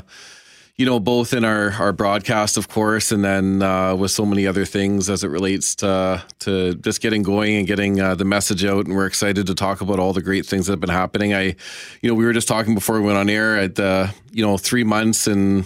[0.77, 4.45] you know, both in our, our broadcast, of course, and then uh, with so many
[4.45, 8.65] other things as it relates to to just getting going and getting uh, the message
[8.65, 8.85] out.
[8.85, 11.33] And we're excited to talk about all the great things that have been happening.
[11.33, 11.55] I,
[12.01, 14.57] you know, we were just talking before we went on air at uh, you know
[14.57, 15.65] three months and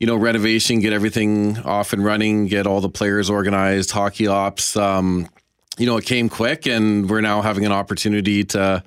[0.00, 4.74] you know renovation, get everything off and running, get all the players organized, hockey ops.
[4.74, 5.28] Um,
[5.76, 8.82] you know, it came quick, and we're now having an opportunity to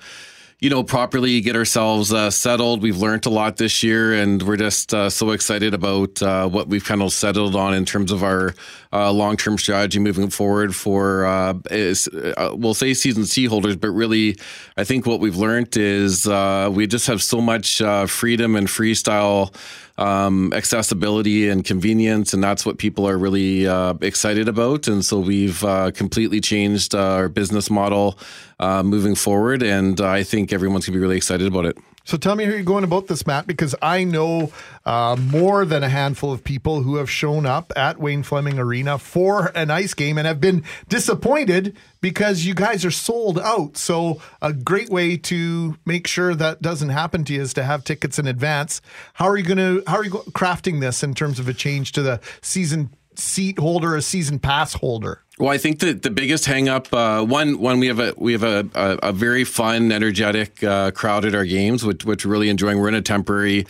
[0.59, 2.81] you know, properly get ourselves uh, settled.
[2.81, 6.67] We've learned a lot this year, and we're just uh, so excited about uh, what
[6.67, 8.53] we've kind of settled on in terms of our
[8.91, 10.75] uh, long-term strategy moving forward.
[10.75, 14.35] For uh, is, uh, we'll say season C holders, but really,
[14.75, 19.55] I think what we've learned is we just have so much freedom and freestyle.
[19.99, 24.87] Um, accessibility and convenience, and that's what people are really uh, excited about.
[24.87, 28.17] And so we've uh, completely changed uh, our business model
[28.59, 31.77] moving forward, and I think everyone's gonna be really excited about it.
[32.09, 34.51] So tell me how you're going about this, Matt, because I know
[34.83, 38.97] uh, more than a handful of people who have shown up at Wayne Fleming Arena
[38.97, 43.77] for an ice game and have been disappointed because you guys are sold out.
[43.77, 47.83] So a great way to make sure that doesn't happen to you is to have
[47.83, 48.81] tickets in advance.
[49.13, 49.83] How are you going to?
[49.85, 53.95] How are you crafting this in terms of a change to the season seat holder,
[53.95, 55.21] a season pass holder?
[55.39, 58.43] Well, I think that the biggest hangup uh, one one we have a we have
[58.43, 62.49] a, a, a very fun, energetic uh, crowd at our games, which which we're really
[62.49, 62.77] enjoying.
[62.77, 63.65] We're in a temporary.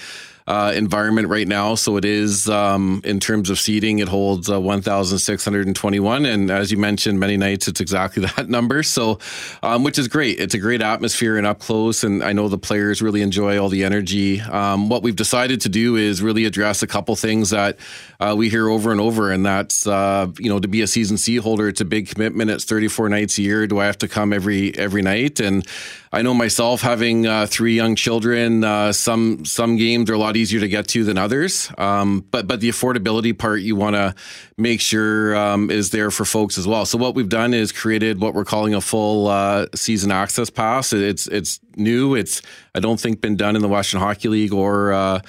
[0.49, 1.75] Uh, environment right now.
[1.75, 6.25] So it is, um, in terms of seating, it holds uh, 1,621.
[6.25, 8.81] And as you mentioned, many nights it's exactly that number.
[8.81, 9.19] So,
[9.62, 10.39] um, which is great.
[10.39, 12.03] It's a great atmosphere and up close.
[12.03, 14.41] And I know the players really enjoy all the energy.
[14.41, 17.77] Um, what we've decided to do is really address a couple things that
[18.19, 19.31] uh, we hear over and over.
[19.31, 22.49] And that's, uh, you know, to be a season C holder, it's a big commitment.
[22.49, 23.67] It's 34 nights a year.
[23.67, 25.39] Do I have to come every, every night?
[25.39, 25.63] And
[26.12, 30.38] I know myself having uh, three young children, uh, some, some games are a lot
[30.39, 31.71] easier to get to than others.
[31.78, 34.15] Um, but but the affordability part you want to
[34.58, 36.86] make sure um, is there for folks as well.
[36.86, 40.93] So what we've done is created what we're calling a full uh, season access pass.
[40.93, 42.15] It's it's new.
[42.15, 42.41] It's
[42.73, 45.19] I don't think been done in the Western Hockey League or uh,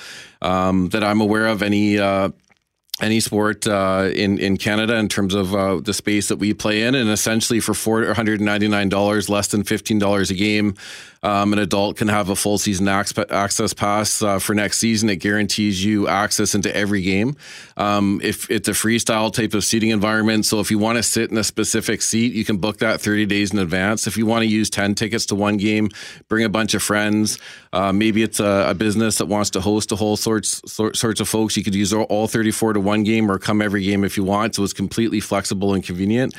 [0.42, 2.30] um, that I'm aware of any uh,
[3.00, 6.82] any sport uh, in in Canada in terms of uh, the space that we play
[6.82, 10.74] in, and essentially for four hundred ninety nine dollars, less than fifteen dollars a game,
[11.22, 15.10] um, an adult can have a full season access pass uh, for next season.
[15.10, 17.36] It guarantees you access into every game.
[17.76, 21.30] Um, if it's a freestyle type of seating environment, so if you want to sit
[21.30, 24.06] in a specific seat, you can book that thirty days in advance.
[24.06, 25.90] If you want to use ten tickets to one game,
[26.28, 27.38] bring a bunch of friends.
[27.72, 31.28] Uh, maybe it's a, a, business that wants to host a whole sorts sorts of
[31.28, 31.56] folks.
[31.56, 34.24] You could use all thirty four to one game or come every game if you
[34.24, 34.54] want.
[34.54, 36.34] So it's completely flexible and convenient.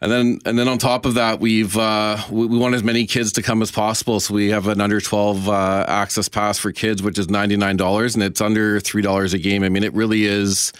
[0.00, 3.04] And then, and then on top of that, we've uh, we, we, want as many
[3.04, 4.20] kids to come as possible.
[4.20, 7.76] So we have an under twelve uh, access pass for kids, which is ninety nine
[7.76, 9.64] dollars, and it's under three dollars a game.
[9.64, 10.72] I mean, it really is.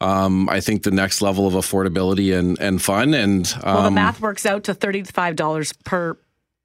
[0.00, 3.12] Um, I think the next level of affordability and and fun.
[3.12, 6.16] And um, well, the math works out to thirty five dollars per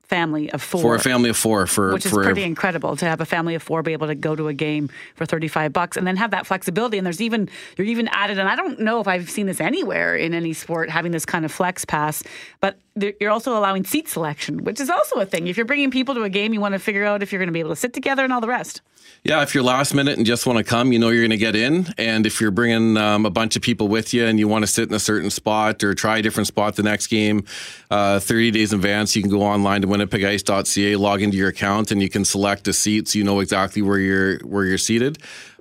[0.07, 0.81] family of four.
[0.81, 3.55] For a family of four, for which is for, pretty incredible to have a family
[3.55, 6.15] of four be able to go to a game for thirty five bucks and then
[6.15, 6.97] have that flexibility.
[6.97, 10.15] And there's even you're even added, and I don't know if I've seen this anywhere
[10.15, 12.23] in any sport having this kind of flex pass,
[12.61, 12.79] but
[13.19, 15.47] you're also allowing seat selection, which is also a thing.
[15.47, 17.47] If you're bringing people to a game, you want to figure out if you're going
[17.47, 18.81] to be able to sit together and all the rest.
[19.23, 21.37] Yeah, if you're last minute and just want to come, you know you're going to
[21.37, 21.87] get in.
[21.97, 24.67] And if you're bringing um, a bunch of people with you and you want to
[24.67, 27.43] sit in a certain spot or try a different spot the next game,
[27.91, 31.91] uh, 30 days in advance, you can go online to winnipegice.ca, log into your account,
[31.91, 35.17] and you can select a seat so you know exactly where you're where you're seated.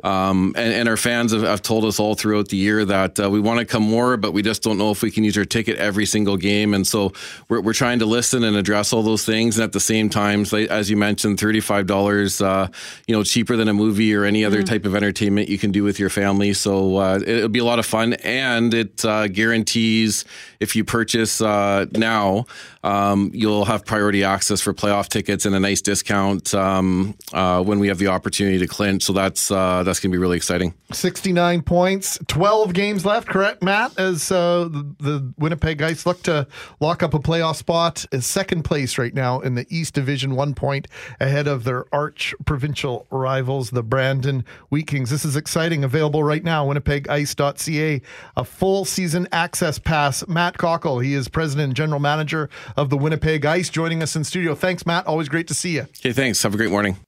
[0.06, 3.28] Um, and, and, our fans have, have, told us all throughout the year that uh,
[3.28, 5.44] we want to come more, but we just don't know if we can use our
[5.44, 6.74] ticket every single game.
[6.74, 7.12] And so
[7.48, 9.58] we're, we're trying to listen and address all those things.
[9.58, 12.68] And at the same time, as you mentioned, $35, uh,
[13.08, 14.66] you know, cheaper than a movie or any other mm.
[14.66, 16.54] type of entertainment you can do with your family.
[16.54, 18.14] So uh, it'll be a lot of fun.
[18.24, 20.24] And it uh, guarantees
[20.58, 22.46] if you purchase uh, now,
[22.82, 27.78] um, you'll have priority access for playoff tickets and a nice discount um, uh, when
[27.78, 29.02] we have the opportunity to clinch.
[29.02, 30.72] So that's uh, that's going to be really exciting.
[30.92, 33.98] 69 points, 12 games left, correct, Matt?
[33.98, 36.46] As uh, the, the, Winnipeg Ice look to
[36.78, 40.54] lock up a playoff spot, is second place right now in the East Division, one
[40.54, 40.86] point
[41.20, 45.10] ahead of their arch provincial rivals, the Brandon Wheat Kings.
[45.10, 45.82] This is exciting.
[45.82, 48.00] Available right now, winnipegice.ca.
[48.36, 50.24] A full season access pass.
[50.28, 54.22] Matt Cockell, he is president and general manager of the Winnipeg Ice, joining us in
[54.22, 54.54] studio.
[54.54, 55.08] Thanks, Matt.
[55.08, 55.82] Always great to see you.
[55.82, 56.40] Okay, thanks.
[56.44, 56.98] Have a great morning.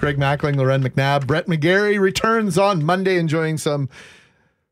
[0.00, 3.88] Greg Mackling, Loren McNabb, Brett McGarry returns on Monday, enjoying some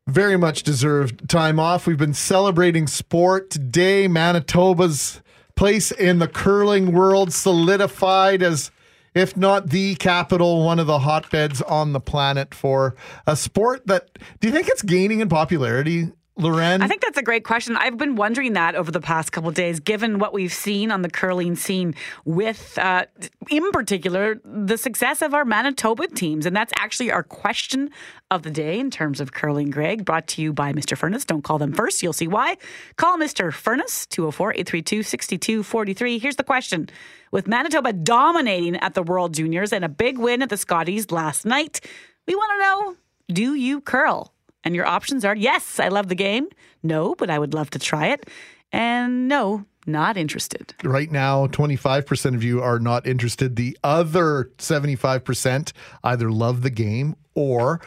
[0.05, 1.87] very much deserved time off.
[1.87, 4.09] We've been celebrating sport today.
[4.09, 5.21] Manitoba's
[5.61, 8.71] place in the curling world solidified as,
[9.13, 12.95] if not the capital, one of the hotbeds on the planet for
[13.27, 14.17] a sport that.
[14.39, 16.81] Do you think it's gaining in popularity Loren?
[16.81, 17.75] I think that's a great question.
[17.75, 21.09] I've been wondering that over the past couple days, given what we've seen on the
[21.09, 23.05] curling scene with, uh,
[23.49, 26.45] in particular, the success of our Manitoba teams.
[26.45, 27.89] And that's actually our question
[28.31, 30.97] of the day in terms of curling, Greg, brought to you by Mr.
[30.97, 31.25] Furnace.
[31.25, 32.01] Don't call them first.
[32.01, 32.57] You'll see why.
[32.95, 33.51] Call Mr.
[33.51, 36.17] Furnace, 204 832 6243.
[36.17, 36.89] Here's the question
[37.31, 41.45] With Manitoba dominating at the World Juniors and a big win at the Scotties last
[41.45, 41.81] night,
[42.25, 42.95] we want to know
[43.33, 44.33] do you curl?
[44.63, 46.47] And your options are yes, I love the game.
[46.83, 48.29] No, but I would love to try it.
[48.71, 50.73] And no, not interested.
[50.83, 53.55] Right now, 25% of you are not interested.
[53.55, 57.81] The other 75% either love the game or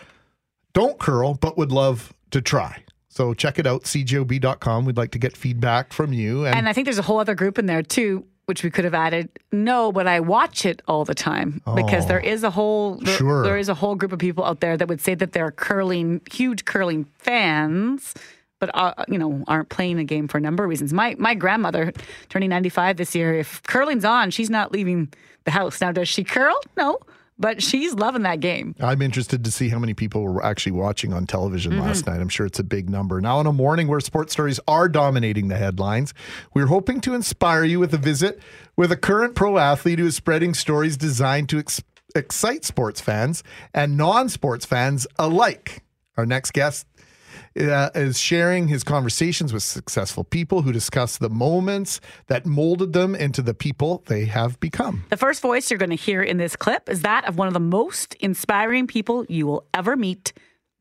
[0.73, 2.83] don't curl, but would love to try.
[3.09, 4.85] So check it out, cjob.com.
[4.85, 6.47] We'd like to get feedback from you.
[6.47, 8.85] And, and I think there's a whole other group in there too which we could
[8.85, 12.51] have added no but i watch it all the time oh, because there is a
[12.51, 13.43] whole there, sure.
[13.43, 16.21] there is a whole group of people out there that would say that they're curling
[16.31, 18.15] huge curling fans
[18.61, 20.93] but uh, you know aren't playing the game for a number of reasons.
[20.93, 21.93] My my grandmother
[22.31, 25.13] turning 95 this year if curling's on she's not leaving
[25.45, 25.81] the house.
[25.81, 26.59] Now does she curl?
[26.77, 26.99] No
[27.39, 28.75] but she's loving that game.
[28.81, 31.83] I'm interested to see how many people were actually watching on television mm-hmm.
[31.83, 32.21] last night.
[32.21, 33.21] I'm sure it's a big number.
[33.21, 36.15] Now, on a morning where sports stories are dominating the headlines,
[36.55, 38.41] we're hoping to inspire you with a visit
[38.77, 41.83] with a current pro athlete who is spreading stories designed to ex-
[42.15, 45.83] excite sports fans and non sports fans alike.
[46.17, 46.87] Our next guest
[47.59, 53.15] uh, is sharing his conversations with successful people who discuss the moments that molded them
[53.15, 55.05] into the people they have become.
[55.11, 57.55] The first voice you're going to hear in this clip is that of one of
[57.55, 60.33] the most inspiring people you will ever meet,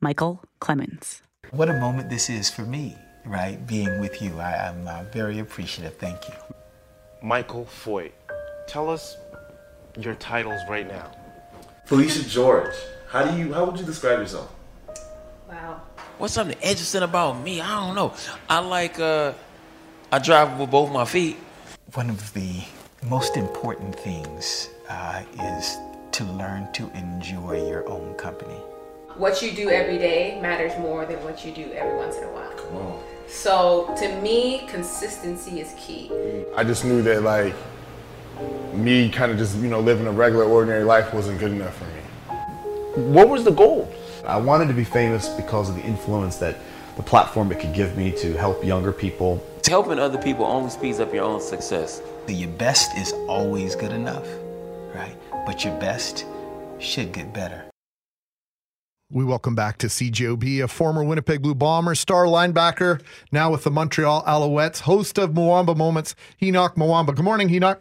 [0.01, 1.21] Michael Clemons.
[1.51, 3.65] What a moment this is for me, right?
[3.67, 4.39] Being with you.
[4.39, 5.97] I, am uh, very appreciative.
[5.97, 6.35] Thank you.
[7.21, 8.11] Michael Foyt,
[8.67, 9.15] tell us
[9.99, 11.11] your titles right now.
[11.85, 12.73] Felicia George,
[13.09, 14.51] how do you how would you describe yourself?
[15.47, 15.81] Wow.
[16.17, 17.59] What's something interesting about me?
[17.59, 18.13] I don't know.
[18.47, 19.33] I like uh
[20.11, 21.37] I drive with both my feet.
[21.95, 22.63] One of the
[23.09, 25.23] most important things uh,
[25.57, 25.77] is
[26.11, 28.59] to learn to enjoy your own company.
[29.15, 32.31] What you do every day matters more than what you do every once in a
[32.31, 32.51] while.
[32.51, 33.03] Come on.
[33.27, 36.11] So to me, consistency is key.
[36.55, 37.55] I just knew that like
[38.73, 41.85] me kind of just, you know, living a regular ordinary life wasn't good enough for
[41.85, 42.01] me.
[43.11, 43.91] What was the goal?
[44.25, 46.55] I wanted to be famous because of the influence that
[46.95, 49.45] the platform it could give me to help younger people.
[49.67, 52.01] Helping other people only speeds up your own success.
[52.29, 54.25] Your best is always good enough,
[54.95, 55.17] right?
[55.45, 56.25] But your best
[56.79, 57.65] should get better.
[59.11, 63.01] We welcome back to CJOB, a former Winnipeg Blue Bomber, star linebacker,
[63.31, 67.13] now with the Montreal Alouettes, host of Muamba Moments, Henoc Muamba.
[67.13, 67.79] Good morning, Henoc.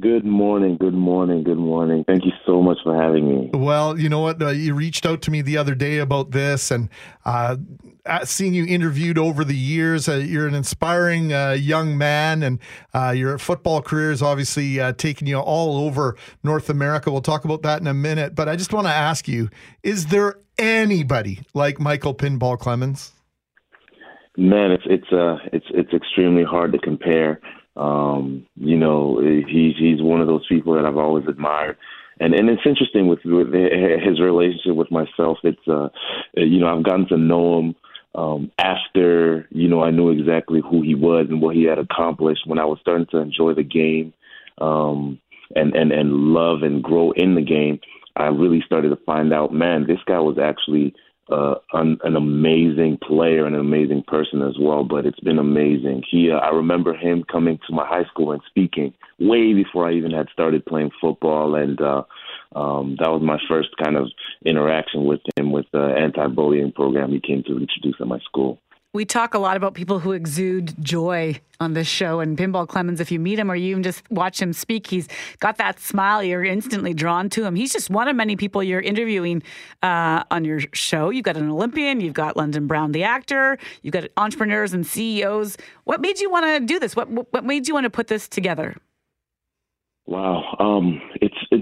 [0.00, 2.04] Good morning, good morning, good morning.
[2.06, 3.50] Thank you so much for having me.
[3.54, 4.42] Well, you know what?
[4.42, 6.90] Uh, you reached out to me the other day about this, and
[7.24, 7.56] uh,
[8.24, 12.58] seeing you interviewed over the years, uh, you're an inspiring uh, young man, and
[12.94, 17.10] uh, your football career is obviously uh, taking you all over North America.
[17.10, 19.48] We'll talk about that in a minute, but I just want to ask you:
[19.82, 23.12] Is there anybody like Michael Pinball Clemons?
[24.36, 27.40] Man, it's it's uh it's it's extremely hard to compare.
[27.76, 31.76] Um, you know, he's he's one of those people that I've always admired.
[32.18, 35.38] And and it's interesting with, with his relationship with myself.
[35.44, 35.88] It's uh,
[36.34, 37.74] you know, I've gotten to know him
[38.14, 42.46] um, after you know I knew exactly who he was and what he had accomplished
[42.46, 44.14] when I was starting to enjoy the game.
[44.58, 45.20] Um,
[45.54, 47.78] and and and love and grow in the game,
[48.16, 50.94] I really started to find out, man, this guy was actually
[51.30, 54.84] uh, an, an amazing player and an amazing person as well.
[54.84, 56.04] But it's been amazing.
[56.08, 59.94] He, uh, I remember him coming to my high school and speaking way before I
[59.94, 62.02] even had started playing football, and uh,
[62.54, 64.08] um, that was my first kind of
[64.44, 68.58] interaction with him with the anti-bullying program he came to introduce at my school.
[68.96, 72.20] We talk a lot about people who exude joy on this show.
[72.20, 75.06] And Pinball Clemons, if you meet him or you even just watch him speak, he's
[75.38, 76.22] got that smile.
[76.22, 77.56] You're instantly drawn to him.
[77.56, 79.42] He's just one of many people you're interviewing
[79.82, 81.10] uh, on your show.
[81.10, 85.58] You've got an Olympian, you've got London Brown, the actor, you've got entrepreneurs and CEOs.
[85.84, 86.96] What made you want to do this?
[86.96, 88.76] What, what made you want to put this together?
[90.06, 91.02] Wow, um,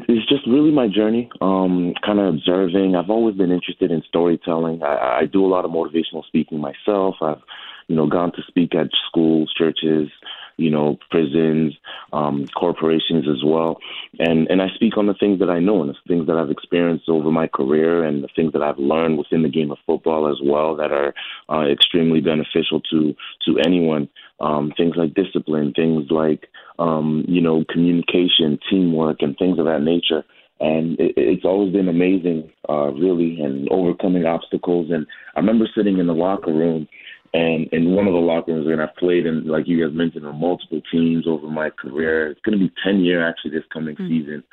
[0.09, 1.29] it's just really my journey.
[1.41, 2.97] Um, kind of observing.
[2.97, 4.83] I've always been interested in storytelling.
[4.83, 7.17] I, I do a lot of motivational speaking myself.
[7.21, 7.43] I've,
[7.89, 10.09] you know, gone to speak at schools, churches,
[10.57, 11.75] you know, prisons,
[12.13, 13.79] um, corporations as well.
[14.19, 16.51] And and I speak on the things that I know and the things that I've
[16.51, 20.31] experienced over my career and the things that I've learned within the game of football
[20.31, 21.15] as well that are
[21.49, 23.15] uh, extremely beneficial to
[23.47, 24.09] to anyone.
[24.41, 26.49] Um, things like discipline, things like
[26.79, 30.25] um, you know communication, teamwork, and things of that nature.
[30.61, 34.91] And it, it's always been amazing, uh, really, and overcoming obstacles.
[34.91, 36.89] And I remember sitting in the locker room
[37.35, 40.24] and in one of the locker rooms, and I've played in, like you guys mentioned,
[40.24, 42.30] on multiple teams over my career.
[42.30, 44.07] It's going to be 10 year actually this coming mm-hmm.
[44.07, 44.45] season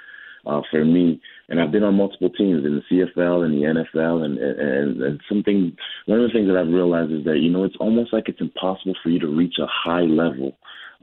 [0.47, 1.21] uh, for me.
[1.47, 4.25] And I've been on multiple teams in the CFL and the NFL.
[4.25, 5.77] And, and, and something,
[6.07, 8.41] one of the things that I've realized is that, you know, it's almost like it's
[8.41, 10.57] impossible for you to reach a high level.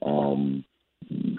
[0.05, 0.65] Um,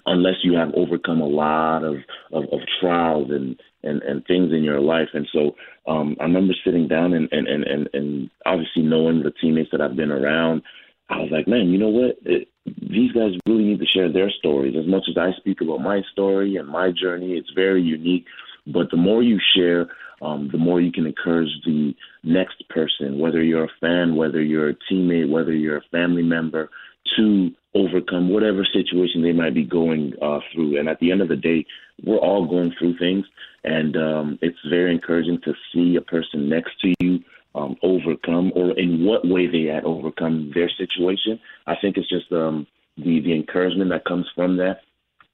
[0.05, 1.95] unless you have overcome a lot of,
[2.31, 5.09] of, of trials and, and, and things in your life.
[5.13, 5.55] And so
[5.87, 9.81] um, I remember sitting down and, and, and, and, and obviously knowing the teammates that
[9.81, 10.63] I've been around,
[11.09, 12.17] I was like, man, you know what?
[12.23, 14.75] It, these guys really need to share their stories.
[14.79, 18.25] As much as I speak about my story and my journey, it's very unique.
[18.67, 19.87] But the more you share,
[20.21, 24.69] um, the more you can encourage the next person, whether you're a fan, whether you're
[24.69, 26.69] a teammate, whether you're a family member,
[27.17, 30.79] to overcome whatever situation they might be going uh, through.
[30.79, 31.65] And at the end of the day,
[32.03, 33.25] we're all going through things,
[33.63, 37.19] and um, it's very encouraging to see a person next to you
[37.55, 41.39] um, overcome, or in what way they had overcome their situation.
[41.67, 44.81] I think it's just um, the the encouragement that comes from that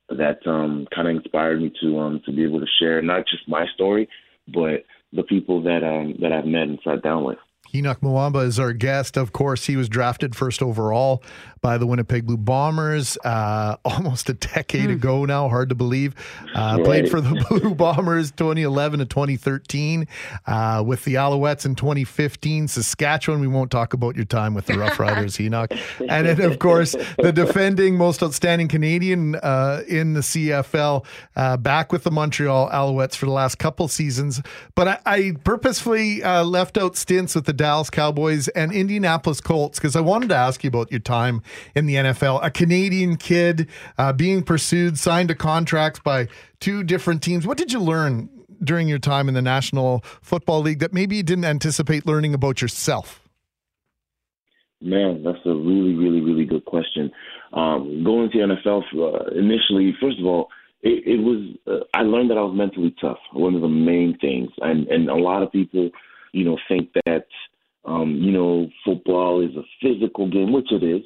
[0.09, 3.47] that um, kind of inspired me to um, to be able to share not just
[3.47, 4.07] my story,
[4.47, 7.38] but the people that um, that I've met and sat down with.
[7.74, 9.18] Henoc Muamba is our guest.
[9.18, 11.24] Of course, he was drafted first overall
[11.66, 14.93] by the Winnipeg Blue Bombers uh, almost a decade mm.
[14.93, 15.49] ago now.
[15.49, 16.13] Hard to believe.
[16.53, 16.86] Uh, right.
[16.86, 20.07] Played for the Blue Bombers 2011 to 2013,
[20.45, 22.68] uh, with the Alouettes in 2015.
[22.68, 25.76] Saskatchewan, we won't talk about your time with the Rough Riders, Henoc.
[26.07, 31.03] And then, of course, the defending most outstanding Canadian uh, in the CFL,
[31.36, 34.39] uh, back with the Montreal Alouettes for the last couple seasons.
[34.76, 39.79] But I, I purposefully uh, left out stints with the Dallas Cowboys and Indianapolis Colts
[39.79, 41.41] because I wanted to ask you about your time
[41.75, 42.39] in the NFL.
[42.43, 46.27] A Canadian kid uh, being pursued, signed to contracts by
[46.59, 47.47] two different teams.
[47.47, 48.29] What did you learn
[48.63, 52.61] during your time in the National Football League that maybe you didn't anticipate learning about
[52.61, 53.21] yourself?
[54.81, 57.11] Man, that's a really, really, really good question.
[57.53, 60.49] Um, going to the NFL uh, initially, first of all,
[60.81, 63.17] it, it was uh, I learned that I was mentally tough.
[63.33, 65.89] One of the main things, and and a lot of people,
[66.36, 67.25] you know, think that
[67.86, 71.01] um, you know football is a physical game, which it is.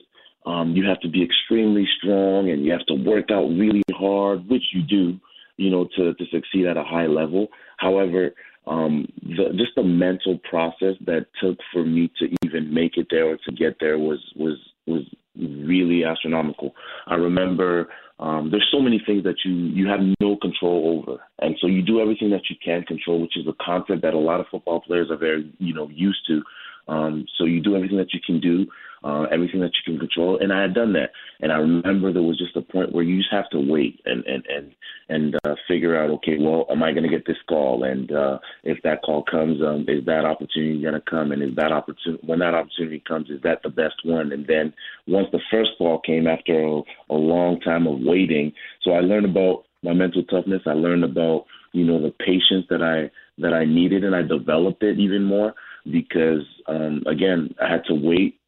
[0.46, 4.50] Um, you have to be extremely strong and you have to work out really hard,
[4.50, 5.20] which you do,
[5.58, 7.50] you know, to, to succeed at a high level.
[7.78, 8.32] However,
[8.66, 13.28] um, the, just the mental process that took for me to even make it there
[13.28, 14.58] or to get there was was
[14.90, 15.04] was
[15.36, 16.74] really astronomical.
[17.08, 21.56] I remember um, there's so many things that you you have no control over, and
[21.62, 24.42] so you do everything that you can control, which is a concept that a lot
[24.42, 26.42] of football players are very you know used to.
[26.90, 28.66] Um, so you do everything that you can do,
[29.04, 31.12] uh, everything that you can control, and I had done that.
[31.42, 34.26] And I remember there was just a point where you just have to wait and
[34.26, 34.76] and and
[35.10, 37.84] and uh, figure out, okay, well, am I going to get this call?
[37.84, 41.32] And uh, if that call comes, um, is that opportunity going to come?
[41.32, 44.32] And is that opportunity when that opportunity comes, is that the best one?
[44.32, 44.74] And then
[45.08, 49.26] once the first call came after a, a long time of waiting, so I learned
[49.26, 50.62] about my mental toughness.
[50.66, 53.10] I learned about you know the patience that I
[53.42, 55.54] that I needed, and I developed it even more
[55.86, 58.39] because um, again, I had to wait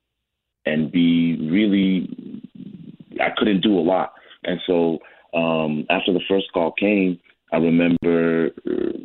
[0.65, 2.09] and be really.
[3.19, 4.13] I couldn't do a lot,
[4.45, 4.99] and so
[5.33, 7.19] um, after the first call came,
[7.51, 8.97] I remember uh,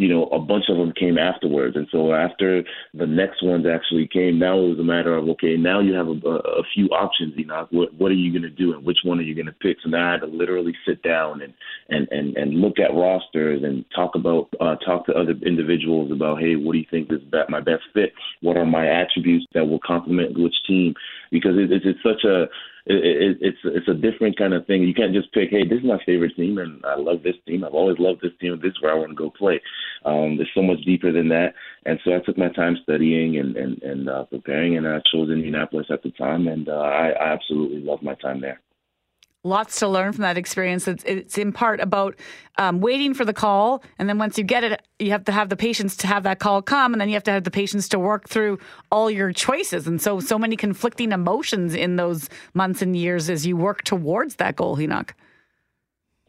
[0.00, 1.76] you know, a bunch of them came afterwards.
[1.76, 5.58] And so after the next ones actually came, now it was a matter of, okay,
[5.58, 8.48] now you have a, a few options, you know, what, what are you going to
[8.48, 9.76] do and which one are you going to pick?
[9.82, 11.52] So now I had to literally sit down and,
[11.90, 16.40] and, and, and look at rosters and talk about, uh, talk to other individuals about,
[16.40, 17.20] hey, what do you think is
[17.50, 18.14] my best fit?
[18.40, 20.94] What are my attributes that will complement which team?
[21.30, 22.46] Because it, it's, it's such a,
[22.90, 24.82] it, it, it's it's a different kind of thing.
[24.82, 27.64] You can't just pick, hey, this is my favorite team, and I love this team.
[27.64, 28.58] I've always loved this team.
[28.60, 29.60] This is where I want to go play.
[30.04, 31.54] Um, there's so much deeper than that,
[31.86, 35.30] and so I took my time studying and and and uh, preparing, and I chose
[35.30, 38.60] Indianapolis at the time, and uh, I, I absolutely love my time there
[39.42, 40.86] lots to learn from that experience.
[40.86, 42.14] It's, it's in part about
[42.58, 45.48] um, waiting for the call, and then once you get it, you have to have
[45.48, 47.88] the patience to have that call come, and then you have to have the patience
[47.90, 48.58] to work through
[48.90, 49.86] all your choices.
[49.86, 54.36] And so, so many conflicting emotions in those months and years as you work towards
[54.36, 55.10] that goal, Henoc.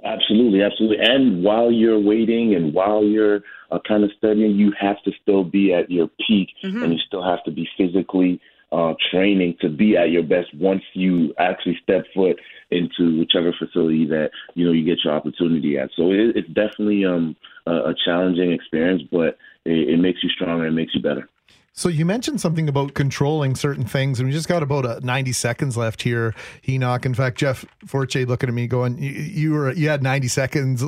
[0.03, 0.97] Absolutely, absolutely.
[0.99, 3.41] And while you're waiting and while you're
[3.71, 6.81] uh, kind of studying, you have to still be at your peak, mm-hmm.
[6.81, 8.39] and you still have to be physically
[8.71, 14.05] uh, training to be at your best once you actually step foot into whichever facility
[14.05, 15.89] that you know you get your opportunity at.
[15.95, 17.35] So it, it's definitely um,
[17.67, 21.27] a, a challenging experience, but it, it makes you stronger and makes you better.
[21.73, 25.31] So you mentioned something about controlling certain things, and we just got about uh, 90
[25.31, 26.35] seconds left here,
[26.67, 27.05] Henoc.
[27.05, 30.83] In fact, Jeff Forte looking at me going, "You, you were you had 90 seconds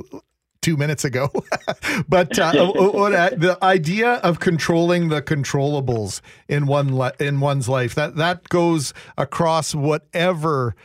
[0.64, 1.30] two minutes ago.
[2.10, 7.94] but uh, what, uh, the idea of controlling the controllables in one in one's life
[7.96, 10.76] that that goes across whatever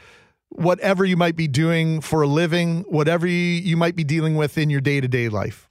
[0.50, 4.58] whatever you might be doing for a living, whatever you, you might be dealing with
[4.58, 5.68] in your day to day life.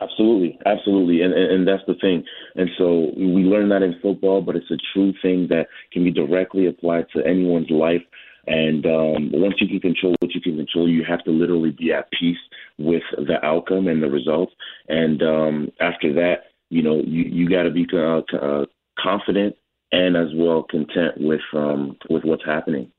[0.00, 2.22] Absolutely, absolutely, and, and, and that's the thing.
[2.56, 6.10] And so we learn that in football, but it's a true thing that can be
[6.10, 8.02] directly applied to anyone's life.
[8.48, 11.92] And um, once you can control what you can control, you have to literally be
[11.92, 12.38] at peace
[12.78, 14.52] with the outcome and the results.
[14.88, 18.64] And um, after that, you know, you, you got to be uh, uh,
[18.98, 19.56] confident
[19.92, 22.90] and as well content with um, with what's happening.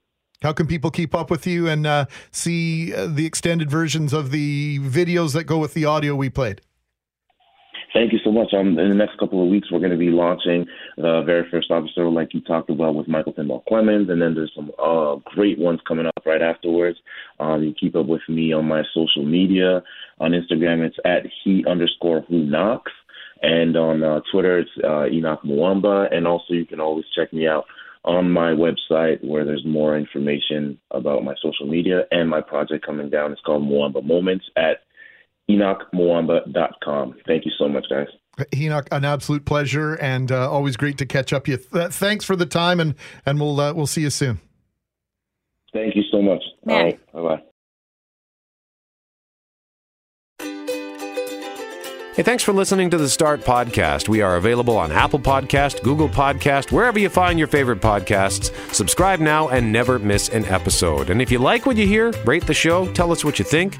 [0.42, 4.32] How can people keep up with you and uh, see uh, the extended versions of
[4.32, 6.62] the videos that go with the audio we played?
[7.94, 8.54] Thank you so much.
[8.54, 10.66] Um, in the next couple of weeks, we're going to be launching
[10.96, 14.52] the very first officer, like you talked about, with Michael Pinball Clemons, and then there's
[14.56, 17.00] some uh, great ones coming up right afterwards.
[17.40, 19.82] Um, you keep up with me on my social media.
[20.20, 22.92] On Instagram, it's at he underscore who knocks,
[23.42, 27.48] and on uh, Twitter, it's uh, Henoc Muamba, and also you can always check me
[27.48, 27.66] out
[28.06, 33.10] on my website where there's more information about my social media and my project coming
[33.10, 33.32] down.
[33.32, 34.82] It's called Muamba Moments at
[35.50, 37.16] HenocMuamba.com.
[37.26, 38.08] Thank you so much, guys.
[38.52, 41.48] Henoc, an absolute pleasure and uh, always great to catch up.
[41.48, 41.58] You.
[41.58, 42.96] Th- thanks for the time, and
[43.26, 44.40] and we'll uh, we'll see you soon.
[45.74, 46.42] Thank you so much.
[46.68, 47.44] All right, bye bye.
[52.16, 54.10] Hey, thanks for listening to the Start Podcast.
[54.10, 58.54] We are available on Apple Podcast, Google Podcast, wherever you find your favorite podcasts.
[58.74, 61.12] Subscribe now and never miss an episode.
[61.12, 63.80] And if you like what you hear, rate the show, tell us what you think